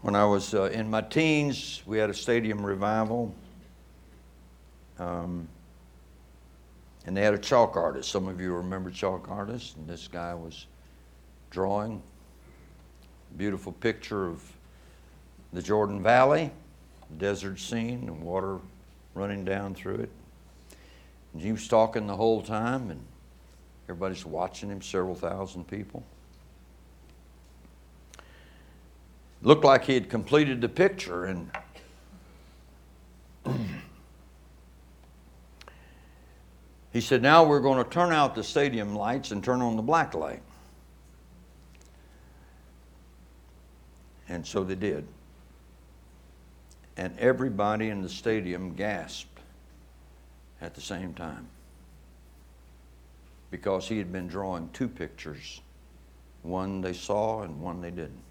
when 0.01 0.15
I 0.15 0.25
was 0.25 0.53
uh, 0.53 0.63
in 0.65 0.89
my 0.89 1.01
teens, 1.01 1.81
we 1.85 1.97
had 1.97 2.09
a 2.09 2.13
stadium 2.13 2.65
revival. 2.65 3.33
Um, 4.97 5.47
and 7.05 7.15
they 7.15 7.21
had 7.21 7.33
a 7.33 7.39
chalk 7.39 7.75
artist. 7.75 8.11
Some 8.11 8.27
of 8.27 8.39
you 8.39 8.53
remember 8.53 8.91
chalk 8.91 9.29
artists. 9.29 9.75
And 9.75 9.87
this 9.87 10.07
guy 10.07 10.33
was 10.33 10.67
drawing 11.49 12.01
a 13.31 13.37
beautiful 13.37 13.71
picture 13.71 14.27
of 14.27 14.43
the 15.53 15.61
Jordan 15.61 16.03
Valley, 16.03 16.51
desert 17.17 17.59
scene, 17.59 18.03
and 18.07 18.21
water 18.21 18.59
running 19.15 19.43
down 19.43 19.73
through 19.73 19.95
it. 19.95 20.09
And 21.33 21.41
he 21.41 21.51
was 21.51 21.67
talking 21.67 22.07
the 22.07 22.15
whole 22.15 22.41
time, 22.41 22.91
and 22.91 23.03
everybody's 23.85 24.25
watching 24.25 24.69
him, 24.69 24.81
several 24.81 25.15
thousand 25.15 25.67
people. 25.67 26.03
looked 29.41 29.63
like 29.63 29.85
he 29.85 29.93
had 29.93 30.09
completed 30.09 30.61
the 30.61 30.69
picture 30.69 31.25
and 31.25 31.49
he 36.91 37.01
said 37.01 37.21
now 37.21 37.43
we're 37.43 37.59
going 37.59 37.83
to 37.83 37.89
turn 37.89 38.11
out 38.11 38.35
the 38.35 38.43
stadium 38.43 38.95
lights 38.95 39.31
and 39.31 39.43
turn 39.43 39.61
on 39.61 39.75
the 39.75 39.81
black 39.81 40.13
light. 40.13 40.41
And 44.27 44.45
so 44.45 44.63
they 44.63 44.75
did. 44.75 45.07
And 46.97 47.17
everybody 47.17 47.89
in 47.89 48.01
the 48.01 48.09
stadium 48.09 48.73
gasped 48.73 49.39
at 50.61 50.75
the 50.75 50.81
same 50.81 51.13
time 51.13 51.47
because 53.51 53.87
he 53.87 53.97
had 53.97 54.11
been 54.11 54.27
drawing 54.27 54.69
two 54.73 54.87
pictures. 54.87 55.61
One 56.43 56.81
they 56.81 56.93
saw 56.93 57.41
and 57.41 57.59
one 57.61 57.81
they 57.81 57.91
didn't. 57.91 58.23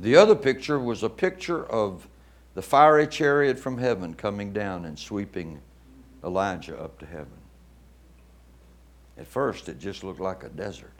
The 0.00 0.16
other 0.16 0.34
picture 0.34 0.78
was 0.78 1.02
a 1.02 1.08
picture 1.08 1.64
of 1.66 2.06
the 2.54 2.62
fiery 2.62 3.06
chariot 3.06 3.58
from 3.58 3.78
heaven 3.78 4.14
coming 4.14 4.52
down 4.52 4.84
and 4.84 4.98
sweeping 4.98 5.60
Elijah 6.26 6.78
up 6.78 6.98
to 6.98 7.06
heaven. 7.06 7.38
At 9.16 9.28
first, 9.28 9.68
it 9.68 9.78
just 9.78 10.02
looked 10.02 10.20
like 10.20 10.42
a 10.42 10.48
desert, 10.48 10.92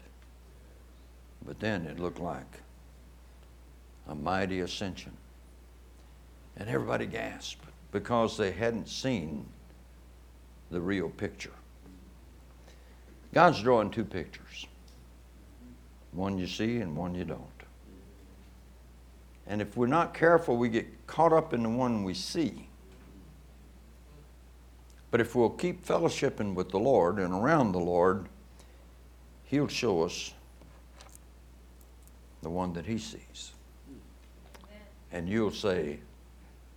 but 1.44 1.58
then 1.58 1.84
it 1.84 1.98
looked 1.98 2.20
like 2.20 2.60
a 4.08 4.14
mighty 4.14 4.60
ascension. 4.60 5.12
And 6.56 6.68
everybody 6.68 7.06
gasped 7.06 7.64
because 7.92 8.36
they 8.36 8.52
hadn't 8.52 8.88
seen 8.88 9.44
the 10.70 10.80
real 10.80 11.10
picture. 11.10 11.52
God's 13.34 13.60
drawing 13.60 13.90
two 13.90 14.04
pictures 14.04 14.66
one 16.12 16.38
you 16.38 16.46
see 16.46 16.78
and 16.78 16.96
one 16.96 17.14
you 17.14 17.26
don't. 17.26 17.42
And 19.46 19.60
if 19.60 19.76
we're 19.76 19.86
not 19.86 20.14
careful, 20.14 20.56
we 20.56 20.70
get 20.70 21.06
caught 21.06 21.32
up 21.32 21.52
in 21.52 21.62
the 21.62 21.68
one 21.68 22.04
we 22.04 22.14
see. 22.14 22.68
But 25.16 25.22
if 25.22 25.34
we'll 25.34 25.48
keep 25.48 25.86
fellowshipping 25.86 26.52
with 26.52 26.68
the 26.68 26.78
Lord 26.78 27.18
and 27.18 27.32
around 27.32 27.72
the 27.72 27.78
Lord, 27.78 28.28
He'll 29.44 29.66
show 29.66 30.02
us 30.02 30.34
the 32.42 32.50
one 32.50 32.74
that 32.74 32.84
He 32.84 32.98
sees. 32.98 33.52
And 35.10 35.26
you'll 35.26 35.52
say, 35.52 36.00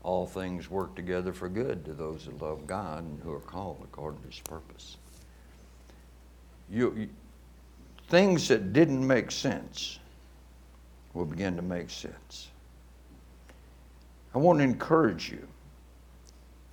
All 0.04 0.26
things 0.26 0.72
work 0.72 0.96
together 0.96 1.34
for 1.34 1.50
good 1.50 1.84
to 1.84 1.94
those 1.94 2.24
who 2.24 2.32
love 2.38 2.66
God 2.66 3.04
and 3.04 3.22
who 3.22 3.34
are 3.34 3.42
called 3.42 3.82
according 3.84 4.22
to 4.22 4.28
His 4.28 4.40
purpose. 4.40 4.96
You, 6.72 6.96
you, 6.96 7.10
things 8.08 8.48
that 8.48 8.72
didn't 8.72 9.06
make 9.06 9.32
sense 9.32 10.00
will 11.14 11.26
begin 11.26 11.58
to 11.58 11.62
make 11.62 11.90
sense. 11.90 12.48
I 14.34 14.38
want 14.38 14.60
to 14.60 14.64
encourage 14.64 15.30
you 15.30 15.46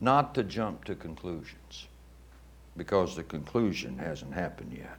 not 0.00 0.34
to 0.34 0.42
jump 0.42 0.84
to 0.84 0.94
conclusions 0.94 1.86
because 2.76 3.16
the 3.16 3.22
conclusion 3.22 3.98
hasn't 3.98 4.34
happened 4.34 4.72
yet. 4.76 4.98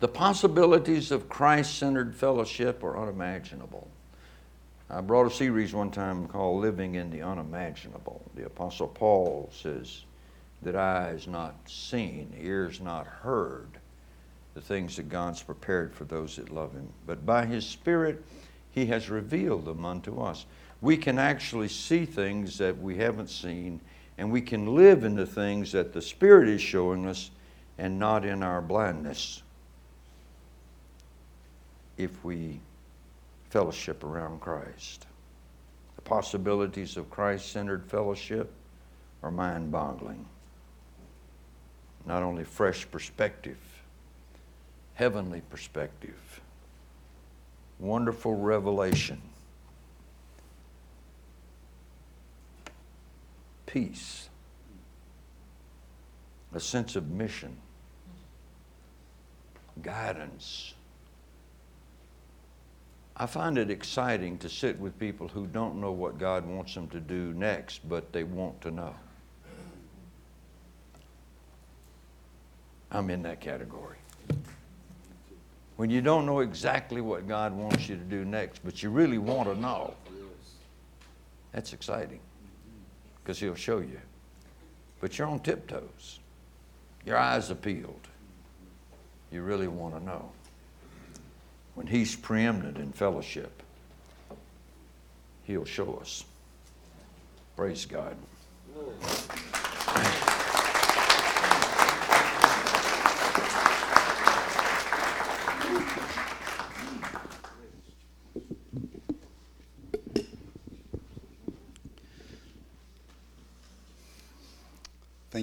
The 0.00 0.08
possibilities 0.08 1.10
of 1.10 1.28
Christ 1.28 1.78
centered 1.78 2.14
fellowship 2.14 2.82
are 2.82 2.98
unimaginable. 2.98 3.88
I 4.90 5.00
brought 5.00 5.26
a 5.26 5.30
series 5.30 5.72
one 5.72 5.90
time 5.90 6.28
called 6.28 6.60
Living 6.60 6.94
in 6.96 7.10
the 7.10 7.22
Unimaginable. 7.22 8.20
The 8.34 8.46
Apostle 8.46 8.88
Paul 8.88 9.50
says 9.52 10.02
that 10.62 10.76
eyes 10.76 11.26
not 11.26 11.54
seen, 11.66 12.34
ears 12.38 12.80
not 12.80 13.06
heard, 13.06 13.68
the 14.54 14.60
things 14.60 14.96
that 14.96 15.08
God's 15.08 15.42
prepared 15.42 15.94
for 15.94 16.04
those 16.04 16.36
that 16.36 16.50
love 16.50 16.72
Him. 16.72 16.88
But 17.06 17.24
by 17.24 17.46
His 17.46 17.66
Spirit, 17.66 18.22
He 18.74 18.86
has 18.86 19.08
revealed 19.08 19.66
them 19.66 19.84
unto 19.84 20.20
us. 20.20 20.46
We 20.80 20.96
can 20.96 21.16
actually 21.16 21.68
see 21.68 22.04
things 22.04 22.58
that 22.58 22.76
we 22.76 22.96
haven't 22.96 23.30
seen, 23.30 23.80
and 24.18 24.32
we 24.32 24.40
can 24.40 24.74
live 24.74 25.04
in 25.04 25.14
the 25.14 25.26
things 25.26 25.70
that 25.72 25.92
the 25.92 26.02
Spirit 26.02 26.48
is 26.48 26.60
showing 26.60 27.06
us 27.06 27.30
and 27.78 28.00
not 28.00 28.24
in 28.24 28.42
our 28.42 28.60
blindness 28.60 29.44
if 31.96 32.24
we 32.24 32.58
fellowship 33.50 34.02
around 34.02 34.40
Christ. 34.40 35.06
The 35.94 36.02
possibilities 36.02 36.96
of 36.96 37.08
Christ 37.10 37.52
centered 37.52 37.86
fellowship 37.86 38.52
are 39.22 39.30
mind 39.30 39.70
boggling. 39.70 40.26
Not 42.04 42.24
only 42.24 42.42
fresh 42.42 42.90
perspective, 42.90 43.58
heavenly 44.94 45.42
perspective, 45.48 46.40
wonderful 47.84 48.34
revelation, 48.34 49.20
peace, 53.66 54.30
a 56.54 56.60
sense 56.60 56.96
of 56.96 57.10
mission, 57.10 57.54
guidance. 59.82 60.72
I 63.16 63.26
find 63.26 63.58
it 63.58 63.70
exciting 63.70 64.38
to 64.38 64.48
sit 64.48 64.78
with 64.80 64.98
people 64.98 65.28
who 65.28 65.46
don't 65.46 65.80
know 65.80 65.92
what 65.92 66.18
God 66.18 66.46
wants 66.46 66.74
them 66.74 66.88
to 66.88 67.00
do 67.00 67.34
next, 67.34 67.86
but 67.88 68.12
they 68.12 68.24
want 68.24 68.60
to 68.62 68.70
know. 68.70 68.94
I'm 72.90 73.10
in 73.10 73.22
that 73.22 73.40
category. 73.40 73.98
When 75.76 75.90
you 75.90 76.00
don't 76.00 76.24
know 76.24 76.40
exactly 76.40 77.00
what 77.00 77.26
God 77.26 77.52
wants 77.52 77.88
you 77.88 77.96
to 77.96 78.02
do 78.02 78.24
next, 78.24 78.60
but 78.64 78.82
you 78.82 78.90
really 78.90 79.18
want 79.18 79.48
to 79.48 79.60
know, 79.60 79.94
that's 81.52 81.72
exciting 81.72 82.20
because 83.22 83.38
He'll 83.40 83.54
show 83.54 83.78
you. 83.78 84.00
But 85.00 85.18
you're 85.18 85.26
on 85.26 85.40
tiptoes, 85.40 86.20
your 87.04 87.16
eyes 87.16 87.50
are 87.50 87.56
peeled. 87.56 88.08
You 89.32 89.42
really 89.42 89.68
want 89.68 89.96
to 89.96 90.04
know. 90.04 90.30
When 91.74 91.88
He's 91.88 92.14
preeminent 92.14 92.78
in 92.78 92.92
fellowship, 92.92 93.62
He'll 95.42 95.64
show 95.64 95.94
us. 95.94 96.24
Praise 97.56 97.84
God. 97.84 98.16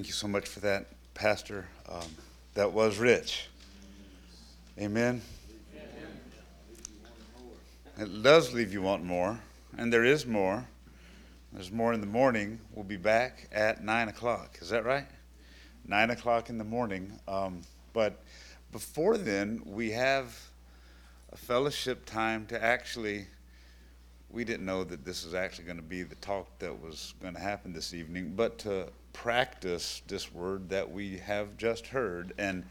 Thank 0.02 0.08
you 0.08 0.14
so 0.14 0.28
much 0.28 0.48
for 0.48 0.62
that, 0.62 0.88
Pastor. 1.14 1.68
Um, 1.88 2.08
that 2.56 2.72
was 2.74 2.98
rich. 2.98 3.50
Amen. 4.80 5.22
It 8.00 8.24
does 8.24 8.52
leave 8.52 8.74
you 8.74 8.82
wanting 8.82 9.06
more, 9.06 9.40
and 9.78 9.94
there 9.94 10.04
is 10.04 10.26
more. 10.26 10.66
There's 11.54 11.72
more 11.72 11.94
in 11.94 12.02
the 12.02 12.08
morning. 12.08 12.60
We'll 12.74 12.84
be 12.84 12.98
back 12.98 13.48
at 13.52 13.84
9 13.84 14.08
o'clock. 14.08 14.58
Is 14.60 14.70
that 14.70 14.86
right? 14.86 15.06
9 15.86 16.10
o'clock 16.10 16.50
in 16.50 16.58
the 16.58 16.64
morning. 16.64 17.20
Um, 17.28 17.62
but 17.94 18.24
before 18.72 19.20
then, 19.20 19.62
we 19.68 19.92
have 19.92 20.36
a 21.32 21.38
fellowship 21.38 22.08
time 22.08 22.48
to 22.48 22.64
actually. 22.64 23.28
We 24.32 24.46
didn't 24.46 24.66
know 24.66 24.84
that 24.84 25.06
this 25.06 25.24
was 25.24 25.36
actually 25.36 25.66
going 25.66 25.78
to 25.78 25.84
be 25.84 26.02
the 26.02 26.16
talk 26.16 26.58
that 26.58 26.82
was 26.82 27.14
going 27.22 27.36
to 27.36 27.40
happen 27.40 27.72
this 27.72 27.94
evening, 27.94 28.34
but 28.36 28.58
to 28.60 28.88
practice 29.14 30.02
this 30.08 30.34
word 30.34 30.70
that 30.70 30.92
we 30.92 31.18
have 31.18 31.58
just 31.58 31.88
heard 31.88 32.34
and 32.38 32.64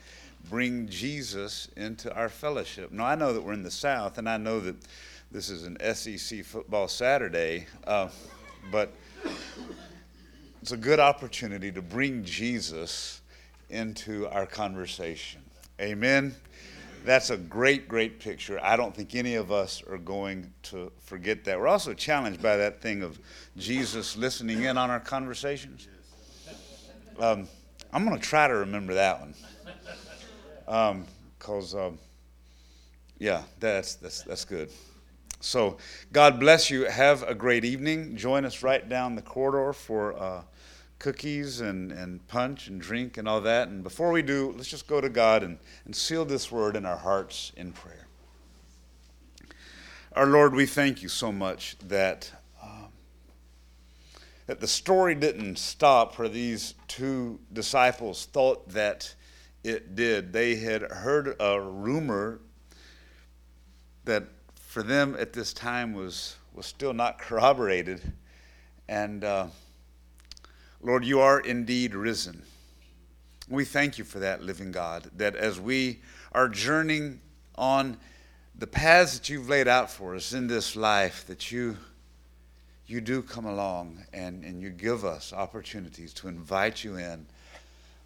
bring 0.49 0.89
Jesus 0.89 1.69
into 1.77 2.15
our 2.15 2.29
fellowship. 2.29 2.93
Now, 2.93 3.07
I 3.07 3.15
know 3.15 3.33
that 3.33 3.43
we're 3.43 3.53
in 3.53 3.63
the 3.63 3.71
South, 3.71 4.19
and 4.19 4.29
I 4.29 4.37
know 4.37 4.61
that 4.61 4.77
this 5.31 5.51
is 5.51 5.65
an 5.65 5.77
SEC 5.95 6.45
football 6.45 6.89
Saturday, 6.89 7.67
uh, 7.87 8.09
but 8.71 8.93
it's 10.63 10.73
a 10.73 10.77
good 10.77 11.01
opportunity 11.01 11.71
to 11.73 11.83
bring 11.83 12.25
Jesus 12.25 13.21
into 13.69 14.27
our 14.29 14.47
conversation. 14.47 15.43
Amen. 15.81 16.35
That's 17.05 17.31
a 17.31 17.37
great, 17.37 17.89
great 17.89 18.21
picture. 18.21 18.61
I 18.63 18.77
don't 18.77 18.95
think 18.95 19.15
any 19.15 19.37
of 19.37 19.51
us 19.51 19.83
are 19.89 19.97
going 19.97 20.53
to 20.65 20.93
forget 20.99 21.45
that. 21.45 21.59
We're 21.59 21.69
also 21.69 21.95
challenged 21.95 22.43
by 22.43 22.57
that 22.59 22.83
thing 22.83 23.03
of 23.03 23.19
Jesus 23.57 24.17
listening 24.17 24.65
in 24.65 24.77
on 24.77 24.91
our 24.91 25.01
conversations. 25.01 25.89
Um, 27.21 27.47
I'm 27.93 28.07
going 28.07 28.19
to 28.19 28.27
try 28.27 28.49
to 28.49 28.55
remember 28.55 28.95
that 28.95 29.21
one. 29.21 29.35
Because, 31.39 31.75
um, 31.75 31.81
um, 31.81 31.99
yeah, 33.19 33.43
that's, 33.59 33.97
that's, 33.97 34.23
that's 34.23 34.47
good. 34.47 34.71
So, 35.41 35.77
God 36.13 36.41
bless 36.41 36.71
you. 36.71 36.85
Have 36.85 37.23
a 37.25 37.35
great 37.35 37.65
evening. 37.65 38.17
Join 38.17 38.47
us 38.47 38.63
right 38.63 38.89
down 38.89 39.17
the 39.17 39.23
corridor 39.23 39.75
for 39.75 40.15
uh, 40.19 40.43
cookies 40.99 41.61
and, 41.61 41.93
and 41.93 42.27
punch 42.27 42.69
and 42.69 42.81
drink 42.81 43.19
and 43.19 43.29
all 43.29 43.43
that. 43.43 43.69
And 43.69 43.83
before 43.83 44.13
we 44.13 44.23
do, 44.23 44.55
let's 44.57 44.69
just 44.69 44.87
go 44.87 45.03
to 45.03 45.11
God 45.11 45.43
and, 45.43 45.59
and 45.85 45.95
seal 45.95 46.25
this 46.25 46.51
word 46.51 46.75
in 46.75 46.87
our 46.87 46.97
hearts 46.97 47.53
in 47.55 47.73
prayer. 47.73 48.07
Our 50.15 50.27
Lord, 50.27 50.55
we 50.55 50.65
thank 50.65 51.03
you 51.03 51.09
so 51.11 51.31
much 51.31 51.77
that 51.89 52.33
that 54.51 54.59
the 54.59 54.67
story 54.67 55.15
didn't 55.15 55.57
stop 55.61 56.19
where 56.19 56.29
these 56.29 56.75
two 56.89 57.39
disciples 57.53 58.27
thought 58.33 58.69
that 58.71 59.15
it 59.63 59.95
did. 59.95 60.33
They 60.33 60.57
had 60.57 60.83
heard 60.83 61.37
a 61.39 61.61
rumor 61.61 62.41
that 64.07 64.25
for 64.57 64.83
them 64.83 65.15
at 65.21 65.33
this 65.33 65.53
time 65.53 65.95
was, 65.95 66.35
was 66.53 66.67
still 66.67 66.93
not 66.93 67.21
corroborated. 67.21 68.03
And 68.89 69.23
uh, 69.23 69.47
Lord, 70.83 71.05
you 71.05 71.21
are 71.21 71.39
indeed 71.39 71.95
risen. 71.95 72.43
We 73.49 73.65
thank 73.65 73.99
you 73.99 74.05
for 74.05 74.19
that, 74.19 74.43
living 74.43 74.73
God, 74.73 75.13
that 75.17 75.37
as 75.37 75.61
we 75.61 76.01
are 76.33 76.49
journeying 76.49 77.21
on 77.55 77.99
the 78.57 78.67
paths 78.67 79.17
that 79.17 79.29
you've 79.29 79.49
laid 79.49 79.69
out 79.69 79.93
for 79.93 80.17
us 80.17 80.33
in 80.33 80.49
this 80.49 80.75
life, 80.75 81.25
that 81.29 81.53
you, 81.53 81.77
you 82.91 83.01
do 83.01 83.23
come 83.23 83.47
along 83.47 84.05
and, 84.13 84.45
and 84.45 84.61
you 84.61 84.71
give 84.71 85.05
us 85.05 85.33
opportunities 85.33 86.13
to 86.15 86.29
invite 86.29 86.83
you 86.83 86.97
in. 86.97 87.27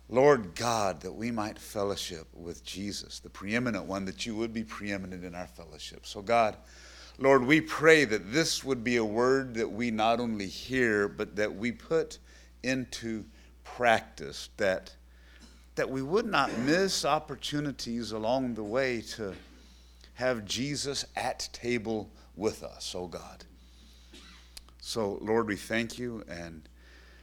Lord 0.09 0.55
God, 0.55 1.01
that 1.01 1.13
we 1.13 1.31
might 1.31 1.59
fellowship 1.59 2.27
with 2.35 2.65
Jesus, 2.65 3.21
the 3.21 3.31
preeminent 3.31 3.87
one, 3.87 4.05
that 4.05 4.27
you 4.27 4.37
would 4.37 4.53
be 4.53 4.63
preeminent 4.63 5.25
in 5.25 5.35
our 5.35 5.47
fellowship. 5.47 6.07
So, 6.07 6.21
God, 6.21 6.57
Lord, 7.19 7.45
we 7.45 7.61
pray 7.61 8.05
that 8.05 8.33
this 8.33 8.63
would 8.63 8.85
be 8.85 8.97
a 8.97 9.05
word 9.05 9.55
that 9.55 9.71
we 9.71 9.91
not 9.91 10.21
only 10.21 10.47
hear, 10.47 11.09
but 11.09 11.37
that 11.37 11.55
we 11.55 11.73
put 11.73 12.19
into 12.63 13.25
practice, 13.63 14.51
that 14.59 14.95
that 15.77 15.91
we 15.91 16.03
would 16.03 16.27
not 16.27 16.57
miss 16.59 17.05
opportunities 17.05 18.13
along 18.13 18.55
the 18.55 18.63
way 18.63 19.01
to 19.01 19.35
have 20.15 20.45
Jesus 20.45 21.05
at 21.17 21.49
table 21.53 22.11
with 22.37 22.63
us, 22.63 22.95
oh 22.97 23.09
God. 23.09 23.45
So, 24.95 25.19
Lord, 25.21 25.49
we 25.49 25.57
thank 25.57 25.99
you 25.99 26.23
and 26.29 26.69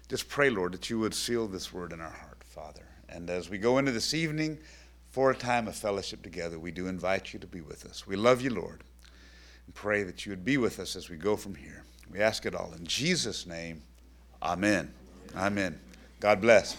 just 0.09 0.27
pray, 0.27 0.49
Lord, 0.49 0.73
that 0.73 0.89
you 0.89 0.99
would 0.99 1.13
seal 1.13 1.47
this 1.47 1.71
word 1.71 1.93
in 1.93 2.01
our 2.01 2.09
heart, 2.09 2.43
Father. 2.43 2.83
And 3.07 3.29
as 3.29 3.49
we 3.49 3.57
go 3.57 3.77
into 3.77 3.93
this 3.93 4.13
evening 4.13 4.59
for 5.09 5.31
a 5.31 5.35
time 5.35 5.69
of 5.69 5.75
fellowship 5.77 6.21
together, 6.21 6.59
we 6.59 6.71
do 6.71 6.87
invite 6.87 7.31
you 7.31 7.39
to 7.39 7.47
be 7.47 7.61
with 7.61 7.85
us. 7.85 8.05
We 8.05 8.17
love 8.17 8.41
you, 8.41 8.49
Lord, 8.49 8.83
and 9.65 9.73
pray 9.73 10.03
that 10.03 10.25
you 10.25 10.33
would 10.33 10.43
be 10.43 10.57
with 10.57 10.81
us 10.81 10.97
as 10.97 11.09
we 11.09 11.15
go 11.15 11.37
from 11.37 11.55
here. 11.55 11.85
We 12.11 12.19
ask 12.19 12.45
it 12.45 12.55
all 12.55 12.73
in 12.77 12.85
Jesus' 12.85 13.45
name. 13.45 13.83
Amen. 14.43 14.93
Amen. 15.33 15.79
God 16.19 16.41
bless. 16.41 16.75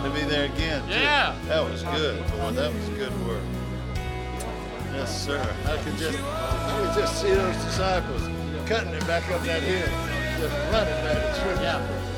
To 0.00 0.08
be 0.08 0.22
there 0.22 0.46
again. 0.46 0.82
Too. 0.86 0.94
Yeah. 0.94 1.36
That 1.44 1.62
was 1.62 1.82
good. 1.82 2.26
Boy, 2.28 2.52
that 2.52 2.72
was 2.72 2.88
good 2.90 3.12
work. 3.26 3.42
Yes, 4.94 5.26
sir. 5.26 5.38
I 5.66 5.76
could 5.82 5.96
just, 5.98 6.18
I 6.18 6.92
could 6.94 7.02
just 7.02 7.20
see 7.20 7.28
those 7.28 7.56
disciples 7.56 8.22
cutting 8.66 8.94
it 8.94 9.06
back 9.06 9.30
up 9.30 9.42
that 9.42 9.62
hill, 9.62 9.86
just 10.40 10.56
running 10.72 10.94
back 11.04 11.36
the 11.36 11.42
trip. 11.42 11.60
Yeah. 11.60 12.09